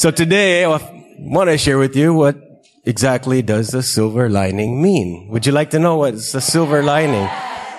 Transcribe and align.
So 0.00 0.10
today 0.10 0.64
I 0.64 0.68
want 1.18 1.50
to 1.50 1.58
share 1.58 1.76
with 1.76 1.94
you 1.94 2.14
what 2.14 2.34
exactly 2.86 3.42
does 3.42 3.68
the 3.68 3.82
silver 3.82 4.30
lining 4.30 4.80
mean? 4.80 5.28
Would 5.28 5.44
you 5.44 5.52
like 5.52 5.68
to 5.72 5.78
know 5.78 5.98
what's 5.98 6.32
the 6.32 6.40
silver 6.40 6.82
lining? 6.82 7.28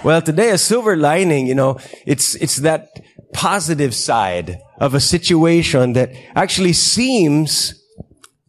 Well, 0.04 0.22
today 0.22 0.52
a 0.52 0.60
silver 0.60 0.96
lining, 0.96 1.48
you 1.48 1.56
know, 1.56 1.80
it's, 2.06 2.36
it's 2.36 2.58
that 2.58 2.90
positive 3.34 3.96
side 3.96 4.60
of 4.80 4.94
a 4.94 5.00
situation 5.00 5.94
that 5.94 6.12
actually 6.36 6.74
seems 6.74 7.74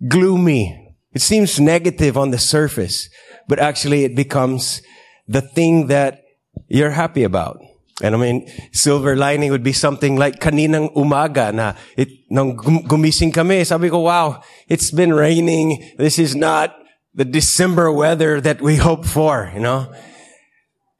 gloomy. 0.07 0.95
It 1.14 1.23
seems 1.23 1.59
negative 1.59 2.18
on 2.18 2.30
the 2.30 2.39
surface, 2.39 3.09
but 3.48 3.59
actually 3.59 4.04
it 4.04 4.14
becomes 4.14 4.82
the 5.27 5.41
thing 5.41 5.86
that 5.86 6.20
you're 6.68 6.91
happy 6.91 7.23
about. 7.23 7.57
And 8.02 8.14
I 8.14 8.18
mean, 8.18 8.50
silver 8.72 9.16
lining 9.16 9.50
would 9.50 9.62
be 9.62 9.72
something 9.72 10.16
like 10.16 10.40
kaninang 10.40 10.92
umaga 10.94 11.54
na 11.54 11.74
it, 11.96 12.08
nang 12.30 12.56
gumising 12.56 13.32
kami, 13.32 13.64
sabi 13.64 13.88
ko, 13.88 14.00
wow, 14.00 14.42
it's 14.68 14.90
been 14.90 15.14
raining. 15.14 15.94
This 15.98 16.18
is 16.18 16.34
not 16.34 16.74
the 17.14 17.24
December 17.24 17.93
weather 17.93 18.40
that 18.40 18.60
we 18.60 18.76
hope 18.76 19.04
for, 19.04 19.50
you 19.54 19.60
know? 19.60 19.93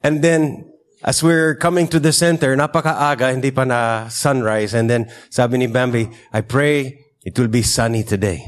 And 0.01 0.23
then, 0.23 0.69
as 1.03 1.23
we're 1.23 1.55
coming 1.55 1.87
to 1.89 1.99
the 1.99 2.13
center, 2.13 2.55
napakaaga, 2.55 3.31
hindi 3.31 3.51
pa 3.51 3.63
na 3.65 4.07
sunrise. 4.07 4.73
And 4.73 4.89
then, 4.89 5.11
sabi 5.29 5.57
ni 5.57 5.67
Bambi, 5.67 6.09
I 6.31 6.41
pray 6.41 6.99
it 7.23 7.39
will 7.39 7.47
be 7.47 7.63
sunny 7.63 8.03
today. 8.03 8.43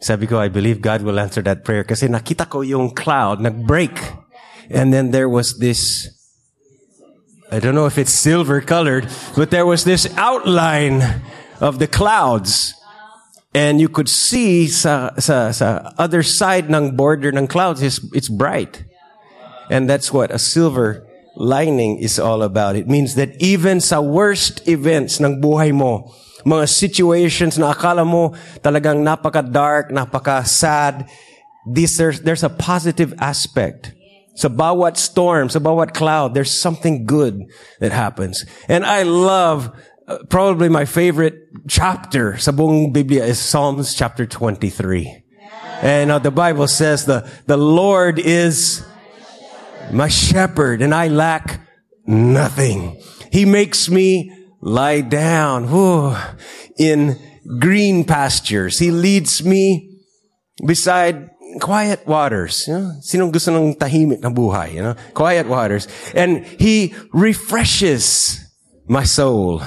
Sabi 0.00 0.26
ko, 0.26 0.38
I 0.38 0.48
believe 0.48 0.82
God 0.82 1.02
will 1.02 1.18
answer 1.20 1.42
that 1.42 1.62
prayer 1.62 1.84
kasi 1.84 2.08
nakita 2.08 2.50
ko 2.50 2.62
yung 2.62 2.90
cloud, 2.90 3.38
nag-break. 3.38 3.94
And 4.70 4.92
then 4.92 5.10
there 5.10 5.28
was 5.28 5.58
this 5.58 6.10
I 7.52 7.60
don't 7.60 7.74
know 7.74 7.84
if 7.84 7.98
it's 7.98 8.10
silver 8.10 8.62
colored, 8.62 9.12
but 9.36 9.50
there 9.50 9.66
was 9.66 9.84
this 9.84 10.08
outline 10.16 11.20
of 11.60 11.78
the 11.78 11.86
clouds. 11.86 12.72
And 13.52 13.78
you 13.78 13.90
could 13.90 14.08
see 14.08 14.68
sa, 14.68 15.12
sa, 15.20 15.52
sa 15.52 15.92
other 15.98 16.22
side 16.22 16.72
ng 16.72 16.96
border 16.96 17.28
ng 17.28 17.46
clouds 17.46 17.82
is 17.82 18.00
it's 18.16 18.32
bright. 18.32 18.84
And 19.68 19.84
that's 19.84 20.10
what 20.10 20.30
a 20.30 20.38
silver 20.38 21.06
lining 21.36 21.98
is 21.98 22.18
all 22.18 22.42
about. 22.42 22.74
It 22.74 22.88
means 22.88 23.16
that 23.16 23.36
even 23.36 23.84
sa 23.84 24.00
worst 24.00 24.66
events 24.66 25.20
ng 25.20 25.42
buhay 25.42 25.76
mo, 25.76 26.08
mga 26.48 26.72
situations 26.72 27.58
na 27.60 27.74
akala 27.74 28.08
mo 28.08 28.32
talagang 28.64 29.04
napaka-dark, 29.04 29.92
napaka-sad, 29.92 31.04
this, 31.68 31.98
there's, 31.98 32.22
there's 32.22 32.42
a 32.42 32.48
positive 32.48 33.12
aspect 33.20 33.92
Sa 34.34 34.48
bawat 34.48 34.96
storm, 34.96 35.48
sa 35.48 35.58
bawat 35.58 35.92
cloud, 35.92 36.34
there's 36.34 36.50
something 36.52 37.04
good 37.04 37.44
that 37.80 37.92
happens. 37.92 38.46
And 38.68 38.84
I 38.84 39.02
love, 39.02 39.70
uh, 40.08 40.18
probably 40.28 40.68
my 40.68 40.84
favorite 40.84 41.36
chapter 41.68 42.38
sa 42.38 42.52
buong 42.52 42.92
Biblia 42.92 43.24
is 43.24 43.38
Psalms 43.38 43.94
chapter 43.94 44.24
23. 44.24 45.22
And 45.82 46.10
uh, 46.10 46.18
the 46.18 46.30
Bible 46.30 46.68
says 46.68 47.04
the, 47.04 47.28
the 47.46 47.58
Lord 47.58 48.18
is 48.18 48.84
my 49.90 50.08
shepherd 50.08 50.80
and 50.80 50.94
I 50.94 51.08
lack 51.08 51.60
nothing. 52.06 53.02
He 53.30 53.44
makes 53.44 53.90
me 53.90 54.32
lie 54.62 55.00
down 55.02 55.68
whew, 55.68 56.16
in 56.78 57.18
green 57.58 58.04
pastures. 58.04 58.78
He 58.78 58.90
leads 58.90 59.44
me 59.44 59.98
beside 60.64 61.30
quiet 61.60 62.06
waters. 62.06 62.64
You 62.68 62.74
know? 62.74 62.92
Sinong 63.02 63.32
gusto 63.32 63.52
ng 63.52 63.74
tahimik 63.74 64.20
na 64.20 64.30
buhay? 64.30 64.74
You 64.74 64.82
know? 64.82 64.96
Quiet 65.14 65.48
waters. 65.48 65.88
And 66.14 66.46
He 66.46 66.94
refreshes 67.12 68.38
my 68.86 69.04
soul. 69.04 69.62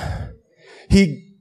He 0.89 1.35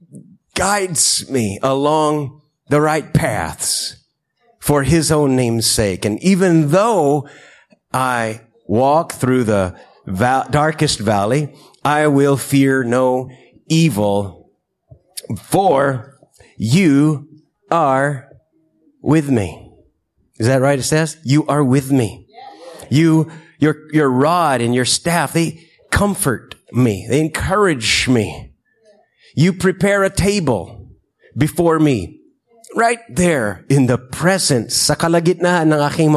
guides 0.55 1.29
me 1.29 1.59
along 1.61 2.41
the 2.69 2.81
right 2.81 3.13
paths 3.13 3.97
for 4.59 4.83
His 4.83 5.11
own 5.11 5.35
name's 5.35 5.69
sake. 5.69 6.05
And 6.05 6.21
even 6.23 6.69
though 6.69 7.27
I 7.93 8.41
walk 8.67 9.13
through 9.13 9.45
the 9.45 9.77
darkest 10.05 10.99
valley, 10.99 11.53
I 11.83 12.07
will 12.07 12.37
fear 12.37 12.83
no 12.83 13.29
evil, 13.69 14.49
for 15.37 16.17
you 16.57 17.27
are 17.71 18.29
with 19.01 19.29
me. 19.29 19.64
Is 20.37 20.47
that 20.47 20.61
right? 20.61 20.79
It 20.79 20.83
says, 20.83 21.17
you 21.23 21.45
are 21.47 21.63
with 21.63 21.91
me. 21.91 22.27
You, 22.89 23.31
your, 23.59 23.91
your 23.93 24.09
rod 24.09 24.61
and 24.61 24.75
your 24.75 24.85
staff, 24.85 25.33
they 25.33 25.67
comfort 25.91 26.55
me. 26.71 27.07
They 27.09 27.21
encourage 27.21 28.07
me. 28.07 28.53
You 29.35 29.53
prepare 29.53 30.03
a 30.03 30.09
table 30.09 30.89
before 31.37 31.79
me. 31.79 32.21
Right 32.75 32.99
there 33.07 33.63
in 33.69 33.85
the 33.85 33.97
presence, 33.97 34.75
sa 34.75 34.95
kalagitnaan 34.95 35.71
ng 35.71 35.79
aking 35.79 36.11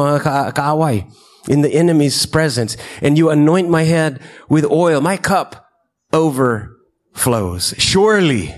in 1.47 1.61
the 1.61 1.73
enemy's 1.73 2.25
presence. 2.25 2.75
And 3.01 3.17
you 3.17 3.29
anoint 3.29 3.69
my 3.69 3.83
head 3.83 4.19
with 4.49 4.65
oil. 4.65 4.99
My 4.99 5.15
cup 5.15 5.71
overflows. 6.11 7.73
Surely 7.77 8.53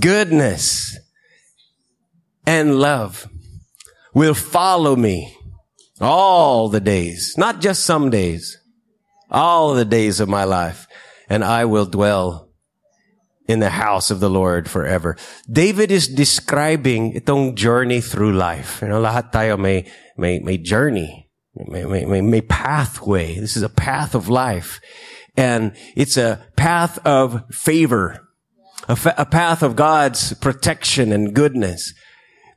goodness 0.00 0.98
and 2.44 2.80
love 2.80 3.28
will 4.14 4.34
follow 4.34 4.96
me 4.96 5.36
all 6.00 6.68
the 6.68 6.80
days, 6.80 7.34
not 7.36 7.60
just 7.60 7.84
some 7.84 8.10
days, 8.10 8.58
all 9.30 9.74
the 9.74 9.84
days 9.84 10.20
of 10.20 10.28
my 10.28 10.44
life, 10.44 10.86
and 11.28 11.44
I 11.44 11.64
will 11.64 11.86
dwell 11.86 12.48
in 13.46 13.60
the 13.60 13.70
house 13.70 14.10
of 14.10 14.20
the 14.20 14.30
Lord 14.30 14.70
forever. 14.70 15.16
David 15.50 15.90
is 15.90 16.08
describing 16.08 17.12
itong 17.12 17.56
journey 17.56 18.00
through 18.00 18.32
life. 18.32 18.80
You 18.80 18.88
know, 18.88 19.02
lahat 19.02 19.32
tayo 19.32 19.58
may, 19.58 19.90
may, 20.16 20.38
may 20.38 20.56
journey, 20.56 21.28
may, 21.54 21.84
may, 21.84 22.20
may, 22.22 22.40
pathway. 22.40 23.38
This 23.38 23.56
is 23.56 23.62
a 23.62 23.68
path 23.68 24.14
of 24.14 24.28
life. 24.28 24.80
And 25.36 25.76
it's 25.94 26.16
a 26.16 26.46
path 26.56 26.98
of 27.04 27.42
favor, 27.50 28.28
a, 28.88 28.96
fa- 28.96 29.14
a 29.18 29.26
path 29.26 29.62
of 29.62 29.76
God's 29.76 30.32
protection 30.34 31.12
and 31.12 31.34
goodness. 31.34 31.92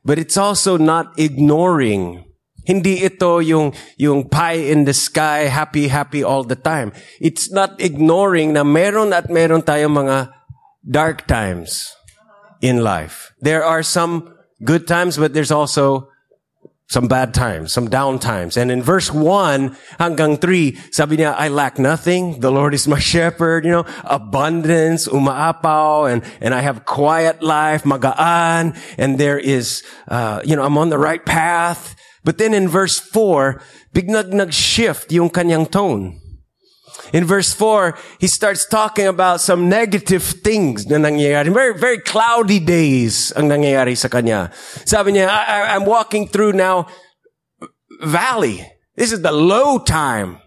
But 0.08 0.16
it's 0.16 0.40
also 0.40 0.80
not 0.80 1.12
ignoring. 1.20 2.24
Hindi 2.64 3.04
ito 3.04 3.44
yung, 3.44 3.76
yung 4.00 4.32
pie 4.32 4.72
in 4.72 4.88
the 4.88 4.96
sky, 4.96 5.52
happy, 5.52 5.92
happy 5.92 6.24
all 6.24 6.48
the 6.48 6.56
time. 6.56 6.96
It's 7.20 7.52
not 7.52 7.76
ignoring 7.76 8.56
na 8.56 8.64
meron 8.64 9.12
at 9.12 9.28
meron 9.28 9.60
tayong 9.60 9.92
mga 9.92 10.32
dark 10.80 11.28
times 11.28 11.92
in 12.64 12.80
life. 12.80 13.36
There 13.44 13.60
are 13.60 13.84
some 13.84 14.32
good 14.64 14.88
times, 14.88 15.20
but 15.20 15.36
there's 15.36 15.52
also 15.52 16.08
some 16.88 17.06
bad 17.06 17.34
times, 17.34 17.72
some 17.72 17.88
down 17.88 18.18
times. 18.18 18.56
And 18.56 18.72
in 18.72 18.82
verse 18.82 19.12
1 19.12 19.76
hanggang 20.00 20.40
3, 20.40 20.76
sabi 20.90 21.18
niya, 21.18 21.36
I 21.36 21.48
lack 21.48 21.78
nothing. 21.78 22.40
The 22.40 22.50
Lord 22.50 22.72
is 22.72 22.88
my 22.88 22.98
shepherd, 23.12 23.64
you 23.64 23.70
know, 23.70 23.86
abundance, 24.04 25.06
umaapaw, 25.06 26.10
and, 26.10 26.24
and 26.40 26.54
I 26.54 26.60
have 26.60 26.86
quiet 26.86 27.42
life, 27.42 27.84
magaan, 27.84 28.76
and 28.96 29.20
there 29.20 29.38
is, 29.38 29.84
uh, 30.08 30.40
you 30.44 30.56
know, 30.56 30.64
I'm 30.64 30.78
on 30.78 30.88
the 30.88 30.98
right 30.98 31.24
path. 31.24 31.94
But 32.24 32.38
then 32.38 32.54
in 32.54 32.68
verse 32.68 32.98
4, 32.98 33.60
biglang 33.92 34.32
nag-shift 34.32 35.12
yung 35.12 35.28
kanyang 35.28 35.70
tone. 35.70 36.20
In 37.12 37.24
verse 37.24 37.54
4, 37.54 37.96
he 38.20 38.26
starts 38.26 38.66
talking 38.66 39.06
about 39.06 39.40
some 39.40 39.68
negative 39.68 40.22
things 40.22 40.86
na 40.86 40.96
nangyayari. 40.96 41.52
Very, 41.52 41.74
very 41.78 42.00
cloudy 42.00 42.60
days 42.60 43.32
ang 43.32 43.48
nangyayari 43.48 43.96
sa 43.96 44.08
kanya. 44.08 44.52
Sabi 44.84 45.16
niya, 45.16 45.28
I, 45.28 45.76
I'm 45.76 45.88
walking 45.88 46.28
through 46.28 46.52
now 46.52 46.86
valley. 48.04 48.60
This 48.96 49.12
is 49.12 49.22
the 49.22 49.32
low 49.32 49.78
time. 49.78 50.42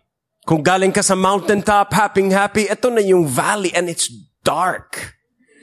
Kung 0.46 0.62
galing 0.62 0.92
ka 0.92 1.02
sa 1.02 1.16
mountaintop, 1.16 1.94
happy, 1.94 2.30
happy, 2.30 2.66
ito 2.70 2.90
na 2.90 3.02
yung 3.02 3.26
valley 3.26 3.74
and 3.74 3.90
it's 3.90 4.10
dark. 4.44 5.18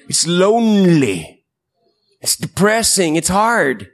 It's 0.08 0.26
lonely. 0.26 1.44
It's 2.20 2.34
depressing. 2.34 3.14
It's 3.14 3.30
hard. 3.30 3.90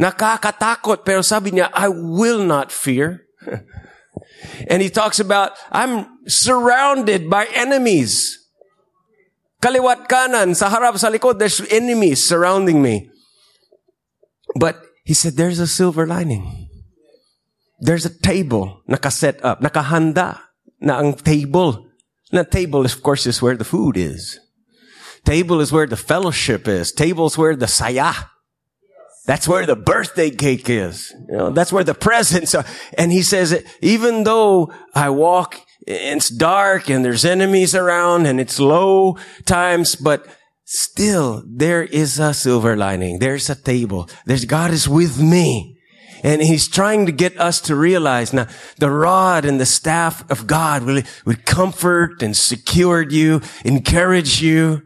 Nakakatakot. 0.00 1.04
Pero 1.04 1.20
sabi 1.20 1.52
niya, 1.52 1.70
I 1.72 1.88
will 1.88 2.44
not 2.44 2.72
fear. 2.72 3.28
And 4.68 4.82
he 4.82 4.90
talks 4.90 5.20
about, 5.20 5.52
I'm 5.70 6.06
surrounded 6.26 7.28
by 7.28 7.46
enemies. 7.54 8.38
Kaliwat 9.60 10.08
kanan, 10.08 10.56
sa 10.56 10.70
harap, 10.70 10.96
there's 11.38 11.60
enemies 11.70 12.26
surrounding 12.26 12.80
me. 12.82 13.10
But 14.56 14.82
he 15.04 15.14
said, 15.14 15.36
there's 15.36 15.58
a 15.58 15.66
silver 15.66 16.06
lining. 16.06 16.68
There's 17.80 18.04
a 18.04 18.12
table 18.12 18.82
nakaset 18.88 19.40
up, 19.42 19.60
nakahanda 19.60 20.40
na 20.80 20.98
ang 20.98 21.14
table. 21.14 21.86
Na 22.32 22.44
table, 22.44 22.84
of 22.84 23.02
course, 23.02 23.26
is 23.26 23.42
where 23.42 23.56
the 23.56 23.64
food 23.64 23.96
is. 23.96 24.38
Table 25.24 25.60
is 25.60 25.72
where 25.72 25.86
the 25.86 25.96
fellowship 25.96 26.68
is. 26.68 26.92
Table 26.92 27.26
is 27.26 27.36
where 27.36 27.56
the 27.56 27.66
saya 27.66 28.12
that's 29.26 29.46
where 29.46 29.66
the 29.66 29.76
birthday 29.76 30.30
cake 30.30 30.68
is. 30.68 31.14
You 31.28 31.36
know, 31.36 31.50
that's 31.50 31.72
where 31.72 31.84
the 31.84 31.94
presents 32.08 32.54
are. 32.54 32.64
And 32.96 33.12
he 33.12 33.22
says, 33.22 33.64
even 33.80 34.24
though 34.24 34.72
I 34.94 35.10
walk, 35.10 35.60
it's 35.86 36.28
dark 36.28 36.90
and 36.90 37.04
there's 37.04 37.24
enemies 37.24 37.74
around 37.74 38.26
and 38.26 38.40
it's 38.40 38.60
low 38.60 39.18
times, 39.44 39.96
but 39.96 40.26
still 40.64 41.42
there 41.46 41.82
is 41.82 42.18
a 42.18 42.34
silver 42.34 42.76
lining. 42.76 43.18
There's 43.18 43.50
a 43.50 43.54
table. 43.54 44.08
There's 44.26 44.44
God 44.44 44.70
is 44.70 44.88
with 44.88 45.20
me. 45.20 45.76
And 46.22 46.42
he's 46.42 46.68
trying 46.68 47.06
to 47.06 47.12
get 47.12 47.38
us 47.40 47.60
to 47.62 47.74
realize 47.74 48.32
now 48.32 48.46
the 48.76 48.90
rod 48.90 49.44
and 49.44 49.58
the 49.58 49.66
staff 49.66 50.28
of 50.30 50.46
God 50.46 50.84
will, 50.84 51.02
will 51.24 51.36
comfort 51.46 52.22
and 52.22 52.36
secure 52.36 53.02
you, 53.02 53.40
encourage 53.64 54.42
you. 54.42 54.82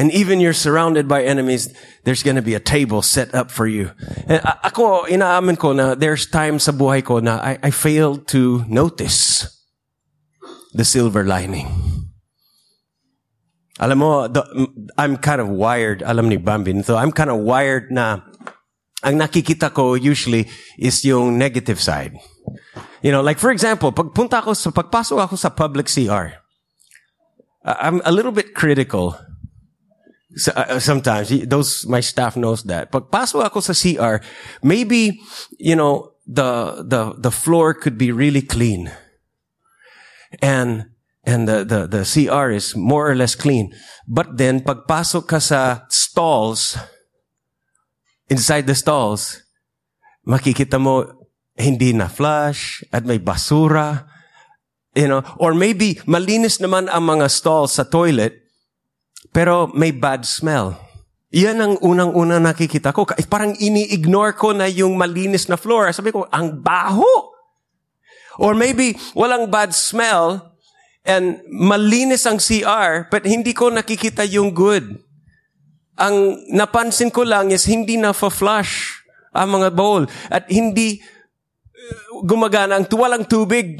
And 0.00 0.08
even 0.16 0.40
you're 0.40 0.56
surrounded 0.56 1.04
by 1.04 1.28
enemies, 1.28 1.68
there's 2.04 2.22
going 2.22 2.40
to 2.40 2.42
be 2.42 2.56
a 2.56 2.60
table 2.60 3.04
set 3.04 3.34
up 3.36 3.52
for 3.52 3.68
you. 3.68 3.92
And 4.24 4.40
ako, 4.64 5.04
inaamin 5.04 5.60
ko 5.60 5.76
na 5.76 5.92
there's 5.92 6.24
times 6.24 6.64
sa 6.64 6.72
buhay 6.72 7.04
ko 7.04 7.20
na 7.20 7.36
I, 7.36 7.60
I 7.60 7.70
failed 7.70 8.24
to 8.32 8.64
notice 8.64 9.44
the 10.72 10.88
silver 10.88 11.28
lining. 11.28 11.68
Alam 13.76 13.98
mo, 14.00 14.24
the, 14.24 14.40
I'm 14.96 15.20
kind 15.20 15.44
of 15.44 15.52
wired, 15.52 16.00
alam 16.00 16.32
ni 16.32 16.40
Bambi, 16.40 16.80
so 16.80 16.96
I'm 16.96 17.12
kind 17.12 17.28
of 17.28 17.44
wired 17.44 17.92
na 17.92 18.24
ang 19.04 19.20
nakikita 19.20 19.68
ko 19.68 20.00
usually 20.00 20.48
is 20.80 21.04
yung 21.04 21.36
negative 21.36 21.76
side. 21.76 22.16
You 23.04 23.12
know, 23.12 23.20
like 23.20 23.36
for 23.36 23.52
example, 23.52 23.92
pagpunta 23.92 24.40
ako 24.40 24.56
sa, 24.56 24.72
pagpasok 24.72 25.28
ako 25.28 25.36
sa 25.36 25.52
public 25.52 25.92
CR, 25.92 26.40
I'm 27.68 28.00
a 28.08 28.12
little 28.12 28.32
bit 28.32 28.56
critical. 28.56 29.20
So, 30.36 30.52
uh, 30.54 30.78
sometimes 30.78 31.28
those 31.46 31.86
my 31.86 31.98
staff 31.98 32.36
knows 32.36 32.62
that. 32.70 32.92
Pagpasok 32.94 33.50
ako 33.50 33.58
sa 33.58 33.74
CR, 33.74 34.22
maybe 34.62 35.18
you 35.58 35.74
know 35.74 36.14
the 36.22 36.82
the 36.86 37.18
the 37.18 37.34
floor 37.34 37.74
could 37.74 37.98
be 37.98 38.14
really 38.14 38.42
clean, 38.42 38.94
and 40.38 40.94
and 41.26 41.50
the 41.50 41.66
the 41.66 41.90
the 41.90 42.02
CR 42.06 42.54
is 42.54 42.78
more 42.78 43.10
or 43.10 43.18
less 43.18 43.34
clean. 43.34 43.74
But 44.06 44.38
then 44.38 44.62
pagpasok 44.62 45.26
ka 45.26 45.42
sa 45.42 45.82
stalls, 45.90 46.78
inside 48.30 48.70
the 48.70 48.78
stalls, 48.78 49.42
makikita 50.22 50.78
mo 50.78 51.26
hindi 51.58 51.90
na 51.90 52.06
flush 52.06 52.86
at 52.94 53.02
may 53.02 53.18
basura. 53.18 54.06
You 54.94 55.06
know, 55.06 55.22
or 55.38 55.54
maybe 55.54 55.98
malinis 56.06 56.58
naman 56.58 56.90
ang 56.90 57.06
mga 57.06 57.30
stalls 57.30 57.78
sa 57.78 57.86
toilet, 57.86 58.49
pero 59.28 59.68
may 59.76 59.92
bad 59.92 60.24
smell. 60.24 60.80
Yan 61.30 61.62
ang 61.62 61.74
unang-una 61.78 62.42
nakikita 62.42 62.90
ko. 62.90 63.06
Parang 63.30 63.54
ini-ignore 63.54 64.34
ko 64.34 64.50
na 64.50 64.66
yung 64.66 64.98
malinis 64.98 65.46
na 65.46 65.54
floor. 65.54 65.94
Sabi 65.94 66.10
ko, 66.10 66.26
ang 66.26 66.58
baho! 66.58 67.30
Or 68.40 68.56
maybe 68.56 68.96
walang 69.14 69.52
bad 69.52 69.70
smell 69.76 70.56
and 71.04 71.38
malinis 71.46 72.24
ang 72.24 72.40
CR 72.40 73.06
but 73.12 73.22
hindi 73.28 73.52
ko 73.54 73.70
nakikita 73.70 74.26
yung 74.26 74.50
good. 74.50 74.96
Ang 76.00 76.40
napansin 76.50 77.12
ko 77.12 77.22
lang 77.22 77.52
is 77.52 77.68
hindi 77.68 78.00
na 78.00 78.16
fa-flush 78.16 79.04
ang 79.30 79.60
mga 79.60 79.68
bowl 79.70 80.08
at 80.32 80.48
hindi 80.50 80.98
uh, 80.98 82.24
gumagana 82.24 82.80
ang 82.80 82.88
tuwalang 82.88 83.28
tubig. 83.28 83.78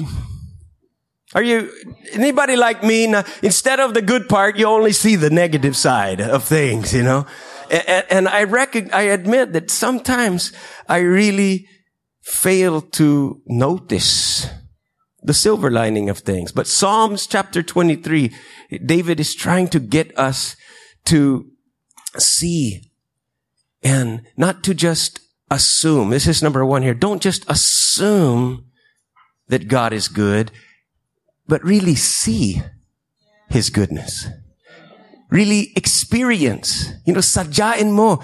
Are 1.33 1.43
you 1.43 1.71
anybody 2.11 2.55
like 2.55 2.83
me? 2.83 3.07
Na, 3.07 3.23
instead 3.41 3.79
of 3.79 3.93
the 3.93 4.01
good 4.01 4.27
part, 4.27 4.57
you 4.57 4.65
only 4.65 4.91
see 4.91 5.15
the 5.15 5.29
negative 5.29 5.77
side 5.77 6.19
of 6.19 6.43
things, 6.43 6.93
you 6.93 7.03
know. 7.03 7.25
And, 7.69 8.05
and 8.09 8.27
I 8.27 8.43
reckon, 8.43 8.89
I 8.91 9.03
admit 9.03 9.53
that 9.53 9.71
sometimes 9.71 10.51
I 10.89 10.99
really 10.99 11.67
fail 12.21 12.81
to 12.81 13.41
notice 13.47 14.49
the 15.23 15.33
silver 15.33 15.71
lining 15.71 16.09
of 16.09 16.19
things. 16.19 16.51
But 16.51 16.67
Psalms 16.67 17.27
chapter 17.27 17.63
23, 17.63 18.31
David 18.85 19.19
is 19.19 19.33
trying 19.35 19.69
to 19.69 19.79
get 19.79 20.17
us 20.17 20.55
to 21.05 21.49
see 22.17 22.91
and 23.83 24.23
not 24.35 24.63
to 24.63 24.73
just 24.73 25.19
assume. 25.49 26.09
This 26.09 26.27
is 26.27 26.43
number 26.43 26.65
one 26.65 26.81
here. 26.81 26.93
Don't 26.93 27.21
just 27.21 27.49
assume 27.49 28.65
that 29.47 29.67
God 29.67 29.93
is 29.93 30.07
good, 30.07 30.51
but 31.51 31.59
really 31.67 31.99
see 31.99 32.63
His 33.51 33.67
goodness. 33.67 34.31
Really 35.27 35.75
experience. 35.75 36.95
You 37.03 37.11
know, 37.11 37.19
sadyain 37.19 37.91
mo, 37.91 38.23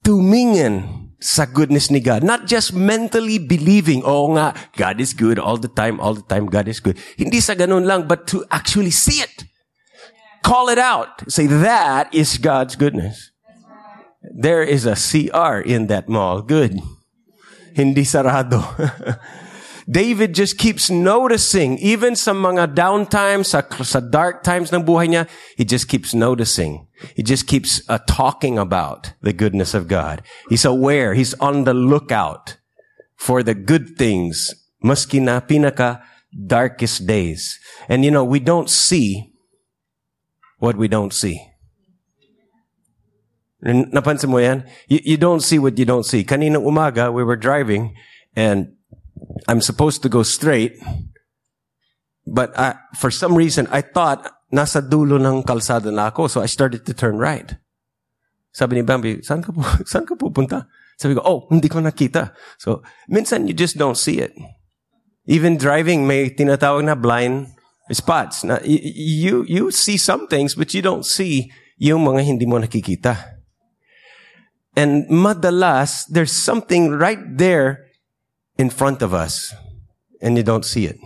tumingin 0.00 1.12
sa 1.20 1.44
goodness 1.44 1.92
ni 1.92 2.00
God. 2.00 2.24
Not 2.24 2.48
just 2.48 2.72
mentally 2.72 3.36
believing, 3.36 4.00
oh 4.00 4.32
nga, 4.32 4.56
God 4.80 4.96
is 4.96 5.12
good 5.12 5.36
all 5.36 5.60
the 5.60 5.68
time, 5.68 6.00
all 6.00 6.16
the 6.16 6.24
time, 6.24 6.48
God 6.48 6.72
is 6.72 6.80
good. 6.80 6.96
Hindi 7.20 7.44
sa 7.44 7.52
ganun 7.52 7.84
lang, 7.84 8.08
but 8.08 8.24
to 8.32 8.48
actually 8.48 8.96
see 8.96 9.20
it. 9.20 9.44
Call 10.40 10.72
it 10.72 10.80
out. 10.80 11.28
Say, 11.28 11.44
that 11.44 12.08
is 12.14 12.40
God's 12.40 12.76
goodness. 12.80 13.30
There 14.24 14.64
is 14.64 14.88
a 14.88 14.96
CR 14.96 15.60
in 15.60 15.92
that 15.92 16.08
mall. 16.08 16.40
Good. 16.40 16.80
Hindi 17.76 18.08
sarado. 18.08 18.64
David 19.88 20.34
just 20.34 20.58
keeps 20.58 20.90
noticing, 20.90 21.78
even 21.78 22.14
sa 22.14 22.36
mga 22.36 22.76
downtimes, 22.76 23.56
sa, 23.56 23.64
sa 23.80 24.00
dark 24.00 24.44
times 24.44 24.68
ng 24.68 24.84
buhay 24.84 25.08
niya, 25.08 25.24
he 25.56 25.64
just 25.64 25.88
keeps 25.88 26.12
noticing. 26.12 26.86
He 27.16 27.22
just 27.22 27.48
keeps 27.48 27.80
uh, 27.88 27.96
talking 28.04 28.58
about 28.58 29.16
the 29.22 29.32
goodness 29.32 29.72
of 29.72 29.88
God. 29.88 30.20
He's 30.52 30.68
aware. 30.68 31.14
He's 31.14 31.32
on 31.40 31.64
the 31.64 31.72
lookout 31.72 32.60
for 33.16 33.42
the 33.42 33.54
good 33.54 33.96
things, 33.96 34.52
maski 34.84 35.24
na 35.24 35.40
pinaka 35.40 36.04
darkest 36.36 37.06
days. 37.06 37.58
And 37.88 38.04
you 38.04 38.10
know, 38.10 38.24
we 38.24 38.40
don't 38.40 38.68
see 38.68 39.32
what 40.58 40.76
we 40.76 40.88
don't 40.88 41.14
see. 41.14 41.40
Napansin 43.64 44.28
mo 44.28 44.38
yan? 44.38 44.68
You, 44.86 45.00
you 45.02 45.16
don't 45.16 45.40
see 45.40 45.58
what 45.58 45.78
you 45.78 45.84
don't 45.84 46.04
see. 46.04 46.22
Kanina 46.22 46.60
umaga, 46.60 47.12
we 47.12 47.24
were 47.24 47.36
driving 47.36 47.96
and 48.36 48.77
I'm 49.48 49.60
supposed 49.60 50.02
to 50.02 50.08
go 50.08 50.22
straight, 50.22 50.76
but 52.26 52.52
I, 52.58 52.76
for 52.96 53.10
some 53.10 53.34
reason, 53.34 53.66
I 53.70 53.80
thought 53.80 54.28
nasa 54.52 54.80
dulo 54.84 55.16
ng 55.16 55.44
kalsada 55.44 55.92
na 55.92 56.08
ako, 56.12 56.28
so 56.28 56.38
I 56.40 56.46
started 56.46 56.84
to 56.86 56.92
turn 56.92 57.16
right. 57.16 57.56
Sabi 58.52 58.76
ni 58.76 58.82
Bambi, 58.82 59.20
saan 59.22 59.44
ka, 59.44 59.52
pu- 59.52 59.84
saan 59.90 60.04
ka 60.04 60.16
pupunta? 60.16 60.68
Sabi 60.98 61.14
ko, 61.14 61.22
oh, 61.22 61.38
hindi 61.48 61.70
ko 61.70 61.78
nakita. 61.78 62.34
So, 62.58 62.82
minsan 63.06 63.46
you 63.46 63.54
just 63.54 63.78
don't 63.78 63.96
see 63.96 64.18
it. 64.18 64.34
Even 65.28 65.60
driving, 65.60 66.08
may 66.08 66.32
tinatawag 66.32 66.84
na 66.84 66.96
blind 66.96 67.54
spots. 67.92 68.42
You, 68.64 69.44
you 69.46 69.70
see 69.70 69.96
some 69.96 70.26
things, 70.26 70.56
but 70.56 70.74
you 70.74 70.82
don't 70.82 71.06
see 71.06 71.52
yung 71.78 72.02
mga 72.02 72.24
hindi 72.24 72.46
mo 72.46 72.58
nakikita. 72.58 73.38
And 74.74 75.06
madalas, 75.06 76.06
there's 76.10 76.32
something 76.32 76.90
right 76.90 77.22
there 77.22 77.87
in 78.58 78.68
front 78.70 79.00
of 79.00 79.14
us, 79.14 79.54
and 80.20 80.36
you 80.36 80.42
don't 80.42 80.64
see 80.64 80.86
it. 80.86 80.98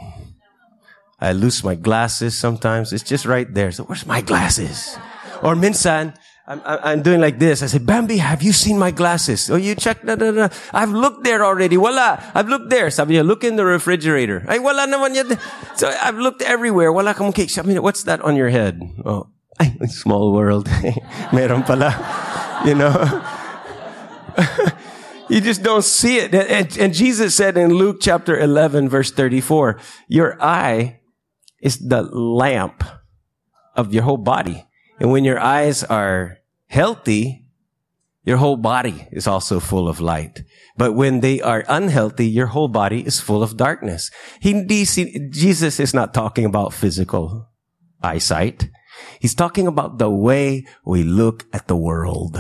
I 1.21 1.31
lose 1.33 1.63
my 1.63 1.77
glasses 1.77 2.37
sometimes. 2.37 2.93
It's 2.93 3.05
just 3.05 3.27
right 3.27 3.47
there. 3.47 3.71
So 3.71 3.85
where's 3.85 4.07
my 4.07 4.23
glasses? 4.23 4.99
Or 5.41 5.55
minsan, 5.55 6.19
I'm, 6.49 6.61
I'm 6.67 7.03
doing 7.03 7.21
like 7.21 7.39
this. 7.39 7.63
I 7.63 7.67
say, 7.67 7.79
Bambi, 7.79 8.17
have 8.17 8.43
you 8.43 8.53
seen 8.53 8.77
my 8.77 8.91
glasses? 8.91 9.49
Oh, 9.49 9.55
you 9.55 9.77
check, 9.77 10.03
No, 10.03 10.17
no, 10.17 10.33
no. 10.33 10.49
I've 10.73 10.91
looked 10.91 11.23
there 11.23 11.45
already. 11.45 11.77
Wala. 11.77 12.19
I've 12.35 12.49
looked 12.49 12.71
there. 12.71 12.91
Sabi 12.91 13.15
niya, 13.15 13.25
look 13.25 13.45
in 13.45 13.55
the 13.55 13.65
refrigerator. 13.65 14.45
Ay, 14.49 14.59
wala 14.59 14.87
naman 14.91 15.15
yan. 15.15 15.39
So 15.77 15.87
I've 16.03 16.19
looked 16.19 16.43
everywhere. 16.43 16.91
Wala 16.91 17.15
kang 17.15 17.33
cake. 17.33 17.51
Sabi 17.51 17.79
what's 17.79 18.03
that 18.05 18.21
on 18.23 18.35
your 18.35 18.51
head? 18.51 18.83
Oh, 19.05 19.31
ay, 19.61 19.79
small 19.87 20.33
world. 20.33 20.69
Meron 21.33 21.63
pala. 21.63 21.95
You 22.67 22.75
know? 22.75 22.91
you 25.33 25.41
just 25.41 25.62
don't 25.62 25.85
see 25.85 26.19
it. 26.19 26.35
And, 26.35 26.77
and 26.77 26.93
Jesus 26.93 27.35
said 27.35 27.57
in 27.57 27.73
Luke 27.73 27.99
chapter 28.01 28.39
11, 28.39 28.89
verse 28.89 29.11
34, 29.11 29.79
your 30.07 30.37
eye 30.43 31.01
is 31.62 31.79
the 31.79 32.03
lamp 32.03 32.85
of 33.75 33.95
your 33.95 34.03
whole 34.03 34.19
body. 34.19 34.67
And 35.01 35.11
when 35.11 35.25
your 35.25 35.41
eyes 35.41 35.83
are 35.85 36.37
healthy, 36.67 37.47
your 38.25 38.37
whole 38.37 38.59
body 38.59 39.09
is 39.11 39.27
also 39.27 39.59
full 39.59 39.89
of 39.89 40.01
light. 40.01 40.43
But 40.77 40.93
when 40.93 41.21
they 41.21 41.41
are 41.41 41.65
unhealthy, 41.67 42.29
your 42.29 42.49
whole 42.49 42.69
body 42.69 43.01
is 43.01 43.19
full 43.19 43.43
of 43.43 43.57
darkness. 43.57 44.11
Hindi, 44.41 44.85
Jesus 44.85 45.81
is 45.81 45.95
not 45.95 46.12
talking 46.12 46.45
about 46.45 46.75
physical 46.75 47.49
eyesight. 48.03 48.69
He's 49.19 49.35
talking 49.35 49.67
about 49.67 49.99
the 49.99 50.11
way 50.11 50.67
we 50.85 51.03
look 51.03 51.47
at 51.53 51.69
the 51.69 51.77
world. 51.77 52.39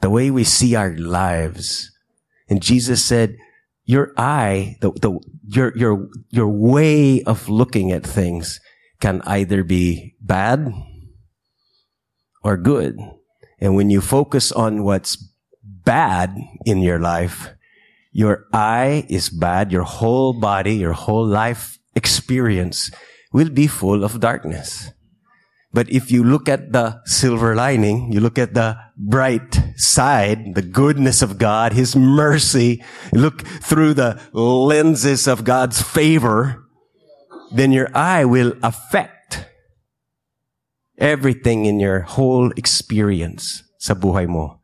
The 0.00 0.10
way 0.10 0.30
we 0.30 0.44
see 0.44 0.74
our 0.74 0.96
lives. 0.96 1.90
And 2.48 2.62
Jesus 2.62 3.04
said, 3.04 3.36
your 3.84 4.12
eye, 4.16 4.76
the, 4.80 4.92
the, 4.92 5.18
your, 5.48 5.76
your, 5.76 6.08
your 6.28 6.48
way 6.48 7.22
of 7.22 7.48
looking 7.48 7.90
at 7.90 8.04
things 8.04 8.60
can 9.00 9.22
either 9.24 9.64
be 9.64 10.14
bad 10.20 10.72
or 12.42 12.56
good. 12.56 12.98
And 13.58 13.74
when 13.74 13.90
you 13.90 14.00
focus 14.00 14.52
on 14.52 14.84
what's 14.84 15.16
bad 15.62 16.36
in 16.66 16.78
your 16.78 16.98
life, 16.98 17.48
your 18.12 18.44
eye 18.52 19.06
is 19.08 19.30
bad, 19.30 19.72
your 19.72 19.84
whole 19.84 20.38
body, 20.38 20.74
your 20.74 20.92
whole 20.92 21.26
life 21.26 21.78
experience 21.94 22.90
will 23.32 23.50
be 23.50 23.66
full 23.66 24.04
of 24.04 24.20
darkness. 24.20 24.92
But 25.72 25.88
if 25.90 26.10
you 26.10 26.24
look 26.24 26.48
at 26.48 26.72
the 26.72 27.00
silver 27.04 27.54
lining, 27.54 28.12
you 28.12 28.20
look 28.20 28.38
at 28.38 28.54
the 28.54 28.76
bright 28.98 29.62
side, 29.76 30.54
the 30.54 30.62
goodness 30.62 31.22
of 31.22 31.38
God, 31.38 31.72
His 31.72 31.94
mercy, 31.94 32.82
look 33.12 33.46
through 33.46 33.94
the 33.94 34.20
lenses 34.32 35.28
of 35.28 35.44
God's 35.44 35.80
favor, 35.80 36.66
then 37.52 37.72
your 37.72 37.88
eye 37.96 38.24
will 38.24 38.54
affect 38.62 39.46
everything 40.98 41.64
in 41.64 41.78
your 41.78 42.00
whole 42.00 42.50
experience 42.58 43.62
sa 43.78 43.94
buhay 43.94 44.26
mo. 44.26 44.58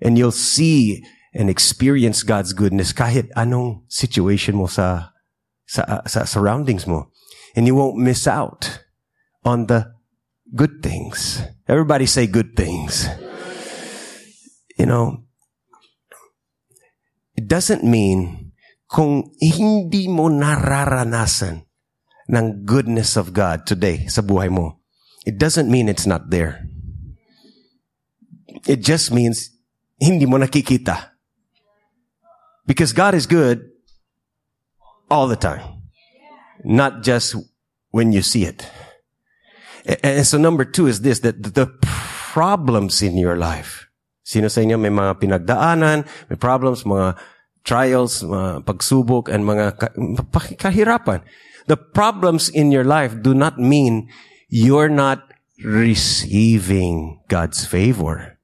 And 0.00 0.18
you'll 0.18 0.30
see 0.30 1.02
and 1.34 1.50
experience 1.50 2.22
God's 2.22 2.52
goodness 2.52 2.92
kahit 2.92 3.32
anong 3.34 3.82
situation 3.88 4.54
mo 4.56 4.66
sa, 4.66 5.10
sa, 5.66 5.82
uh, 5.82 6.04
sa 6.06 6.24
surroundings 6.24 6.86
mo. 6.86 7.10
And 7.56 7.66
you 7.66 7.74
won't 7.74 7.96
miss 7.96 8.28
out 8.28 8.84
on 9.44 9.66
the 9.66 9.97
good 10.54 10.82
things. 10.82 11.42
Everybody 11.66 12.06
say 12.06 12.26
good 12.26 12.56
things. 12.56 13.08
You 14.78 14.86
know, 14.86 15.24
it 17.36 17.48
doesn't 17.48 17.84
mean 17.84 18.52
kung 18.88 19.30
hindi 19.40 20.08
mo 20.08 20.28
nararanasan 20.32 21.66
ng 22.28 22.46
goodness 22.64 23.16
of 23.16 23.32
God 23.32 23.66
today 23.66 24.06
sa 24.08 24.22
buhay 24.22 24.48
mo, 24.48 24.80
it 25.24 25.36
doesn't 25.36 25.68
mean 25.68 25.88
it's 25.88 26.06
not 26.06 26.30
there. 26.30 26.64
It 28.64 28.80
just 28.80 29.12
means 29.12 29.52
hindi 30.00 30.24
mo 30.24 30.38
nakikita. 30.38 31.12
Because 32.68 32.92
God 32.92 33.14
is 33.16 33.26
good 33.26 33.64
all 35.10 35.28
the 35.28 35.40
time. 35.40 35.88
Not 36.64 37.02
just 37.02 37.36
when 37.90 38.12
you 38.12 38.20
see 38.20 38.44
it. 38.44 38.68
And 39.88 40.26
so 40.26 40.36
number 40.36 40.64
two 40.64 40.86
is 40.86 41.00
this, 41.00 41.20
that 41.20 41.42
the 41.42 41.66
problems 42.32 43.00
in 43.00 43.16
your 43.16 43.36
life. 43.36 43.88
Sino 44.20 44.52
sa 44.52 44.60
inyo 44.60 44.76
may 44.76 44.92
mga 44.92 45.16
pinagdaanan, 45.16 46.04
may 46.28 46.36
problems, 46.36 46.84
mga 46.84 47.16
trials, 47.64 48.20
mga 48.20 48.68
pagsubok, 48.68 49.32
and 49.32 49.48
mga 49.48 49.80
kahirapan. 50.60 51.24
The 51.64 51.80
problems 51.80 52.52
in 52.52 52.68
your 52.68 52.84
life 52.84 53.16
do 53.24 53.32
not 53.32 53.56
mean 53.56 54.12
you're 54.52 54.92
not 54.92 55.32
receiving 55.64 57.24
God's 57.28 57.64
favor. 57.64 58.36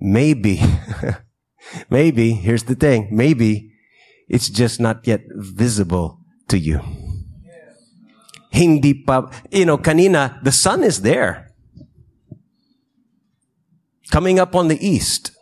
Maybe, 0.00 0.60
maybe, 1.90 2.32
here's 2.32 2.64
the 2.64 2.76
thing, 2.76 3.08
maybe 3.12 3.72
it's 4.28 4.48
just 4.48 4.80
not 4.80 5.06
yet 5.06 5.24
visible 5.32 6.20
to 6.48 6.58
you. 6.58 6.80
Hindi 8.56 8.96
pa, 9.04 9.28
you 9.52 9.68
know, 9.68 9.76
kanina, 9.76 10.40
the 10.40 10.52
sun 10.52 10.80
is 10.80 11.04
there. 11.04 11.52
Coming 14.08 14.40
up 14.40 14.56
on 14.56 14.72
the 14.72 14.80
east. 14.80 15.36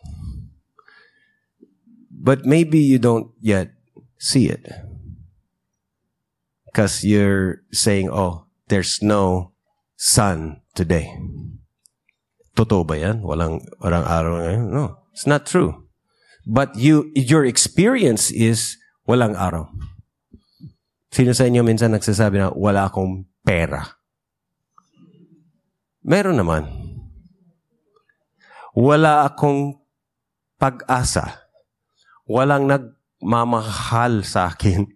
But 2.10 2.42
maybe 2.42 2.82
you 2.82 2.98
don't 2.98 3.30
yet 3.38 3.70
see 4.18 4.50
it. 4.50 4.66
Because 6.66 7.04
you're 7.06 7.62
saying, 7.70 8.10
oh, 8.10 8.50
there's 8.66 8.98
no 8.98 9.52
sun 9.94 10.58
today. 10.74 11.14
Totoo 12.58 12.82
ba 12.82 12.98
yan? 12.98 13.22
Walang, 13.22 13.62
walang 13.78 14.10
araw 14.10 14.42
ngayon? 14.42 14.74
No. 14.74 14.98
It's 15.14 15.26
not 15.26 15.46
true. 15.46 15.86
But 16.50 16.74
you, 16.74 17.14
your 17.14 17.46
experience 17.46 18.34
is 18.34 18.74
walang 19.06 19.38
araw. 19.38 19.70
Sino 21.14 21.30
sa 21.30 21.46
inyo 21.46 21.62
minsan 21.62 21.94
nagsasabi 21.94 22.42
na 22.42 22.50
wala 22.50 22.90
akong 22.90 23.22
pera? 23.46 23.86
Meron 26.02 26.42
naman. 26.42 26.66
Wala 28.74 29.22
akong 29.22 29.78
pag-asa. 30.58 31.46
Walang 32.26 32.66
nagmamahal 32.66 34.26
sa 34.26 34.50
akin. 34.50 34.90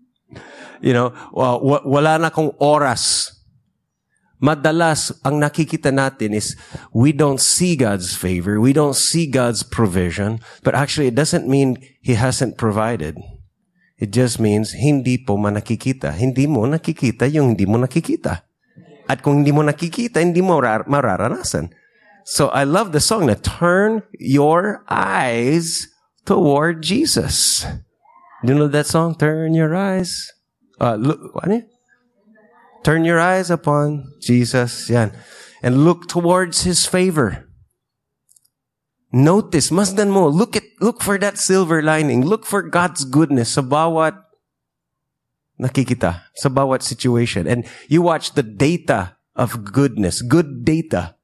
you 0.86 0.90
know, 0.90 1.14
wala 1.86 2.18
na 2.18 2.34
akong 2.34 2.50
oras. 2.58 3.30
Madalas, 4.42 5.14
ang 5.22 5.38
nakikita 5.38 5.94
natin 5.94 6.34
is 6.34 6.58
we 6.90 7.14
don't 7.14 7.38
see 7.38 7.78
God's 7.78 8.18
favor. 8.18 8.58
We 8.58 8.74
don't 8.74 8.98
see 8.98 9.30
God's 9.30 9.62
provision. 9.62 10.42
But 10.66 10.74
actually, 10.74 11.14
it 11.14 11.16
doesn't 11.16 11.46
mean 11.46 11.78
He 12.02 12.18
hasn't 12.18 12.58
provided. 12.58 13.14
It 13.98 14.10
just 14.10 14.42
means 14.42 14.74
hindi 14.74 15.18
po 15.22 15.38
man 15.38 15.54
nakikita. 15.54 16.10
Hindi 16.10 16.50
mo 16.50 16.66
nakikita 16.66 17.30
yung 17.30 17.54
hindi 17.54 17.64
mo 17.64 17.78
nakikita. 17.78 18.42
At 19.06 19.22
kung 19.22 19.44
hindi 19.44 19.52
mo 19.52 19.62
nakikita, 19.62 20.18
hindi 20.18 20.42
mo 20.42 20.58
rar- 20.58 20.88
mararanasan. 20.88 21.70
So 22.24 22.48
I 22.50 22.64
love 22.64 22.90
the 22.90 23.04
song 23.04 23.28
na 23.28 23.36
turn 23.36 24.02
your 24.16 24.82
eyes 24.88 25.86
toward 26.24 26.80
Jesus. 26.82 27.62
Do 28.42 28.52
you 28.52 28.58
know 28.58 28.68
that 28.72 28.88
song? 28.88 29.14
Turn 29.14 29.52
your 29.52 29.76
eyes. 29.76 30.32
Uh, 30.80 30.96
look, 30.96 31.20
ano 31.44 31.62
Turn 32.84 33.08
your 33.08 33.18
eyes 33.18 33.48
upon 33.48 34.12
Jesus. 34.20 34.92
Yan. 34.92 35.16
And 35.64 35.88
look 35.88 36.06
towards 36.06 36.68
His 36.68 36.84
favor. 36.84 37.48
Notice, 39.14 39.70
masdan 39.70 40.10
mo, 40.10 40.26
look 40.26 40.58
at, 40.58 40.66
look 40.82 40.98
for 40.98 41.14
that 41.22 41.38
silver 41.38 41.78
lining. 41.78 42.26
Look 42.26 42.42
for 42.42 42.66
God's 42.66 43.06
goodness 43.06 43.54
sa 43.54 43.62
bawat 43.62 44.18
nakikita, 45.54 46.26
sa 46.34 46.48
bawat 46.50 46.82
situation. 46.82 47.46
And 47.46 47.62
you 47.86 48.02
watch 48.02 48.34
the 48.34 48.42
data 48.42 49.14
of 49.38 49.62
goodness, 49.62 50.18
good 50.18 50.66
data, 50.66 51.14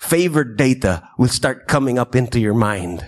favored 0.00 0.56
data 0.56 1.04
will 1.18 1.28
start 1.28 1.68
coming 1.68 1.98
up 1.98 2.16
into 2.16 2.40
your 2.40 2.56
mind. 2.56 3.04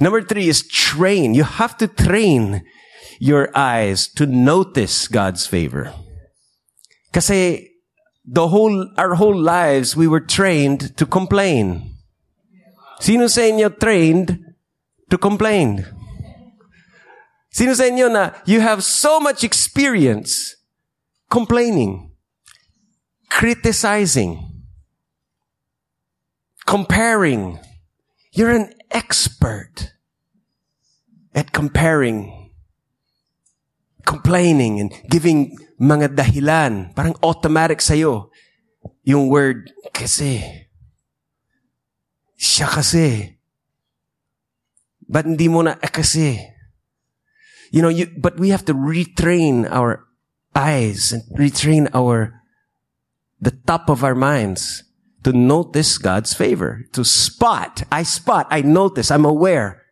Number 0.00 0.22
three 0.22 0.48
is 0.48 0.66
train. 0.66 1.34
You 1.34 1.44
have 1.44 1.76
to 1.84 1.88
train 1.88 2.64
your 3.20 3.52
eyes 3.54 4.08
to 4.16 4.24
notice 4.24 5.08
God's 5.08 5.46
favor. 5.46 5.92
Kasi 7.12 7.68
the 8.24 8.48
whole, 8.48 8.88
our 8.96 9.14
whole 9.14 9.36
lives, 9.36 9.94
we 9.94 10.08
were 10.08 10.24
trained 10.24 10.96
to 10.96 11.04
complain. 11.04 11.93
Sino 13.00 13.26
sa 13.26 13.42
inyo 13.46 13.72
trained 13.78 14.38
to 15.10 15.16
complain? 15.18 15.84
Sino 17.54 17.70
sa 17.78 17.86
inyo 17.86 18.10
na 18.10 18.34
you 18.50 18.58
have 18.58 18.82
so 18.82 19.22
much 19.22 19.46
experience 19.46 20.58
complaining, 21.30 22.10
criticizing, 23.30 24.62
comparing. 26.66 27.58
You're 28.34 28.50
an 28.50 28.74
expert 28.90 29.94
at 31.34 31.54
comparing, 31.54 32.50
complaining, 34.02 34.80
and 34.82 34.90
giving 35.06 35.54
mga 35.78 36.18
dahilan. 36.18 36.94
Parang 36.94 37.14
automatic 37.22 37.78
sa'yo. 37.78 38.30
Yung 39.06 39.30
word, 39.30 39.70
kasi, 39.94 40.63
Siya 42.44 42.68
kasi. 42.68 43.40
But 45.08 45.24
hindi 45.24 45.48
mo 45.48 45.64
na, 45.64 45.80
eh 45.80 45.88
kasi. 45.88 46.36
You 47.72 47.80
know, 47.80 47.88
you, 47.88 48.12
but 48.20 48.36
we 48.36 48.52
have 48.52 48.68
to 48.68 48.76
retrain 48.76 49.64
our 49.72 50.04
eyes 50.52 51.08
and 51.08 51.24
retrain 51.40 51.88
our, 51.96 52.44
the 53.40 53.56
top 53.64 53.88
of 53.88 54.04
our 54.04 54.14
minds 54.14 54.84
to 55.24 55.32
notice 55.32 55.96
God's 55.96 56.36
favor, 56.36 56.84
to 56.92 57.02
spot. 57.02 57.82
I 57.90 58.04
spot, 58.04 58.46
I 58.52 58.60
notice, 58.60 59.10
I'm 59.10 59.24
aware. 59.24 59.82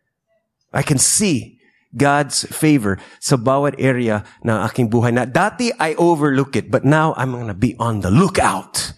I 0.71 0.85
can 0.85 1.01
see 1.01 1.57
God's 1.93 2.45
favor 2.49 2.97
sa 3.17 3.37
bawat 3.37 3.77
area 3.77 4.25
ng 4.45 4.57
aking 4.65 4.89
buhay 4.89 5.13
na 5.13 5.25
dati 5.25 5.69
I 5.77 5.93
overlook 5.97 6.57
it, 6.57 6.69
but 6.69 6.85
now 6.85 7.13
I'm 7.17 7.33
gonna 7.33 7.57
be 7.57 7.77
on 7.77 8.01
the 8.01 8.09
lookout. 8.09 8.93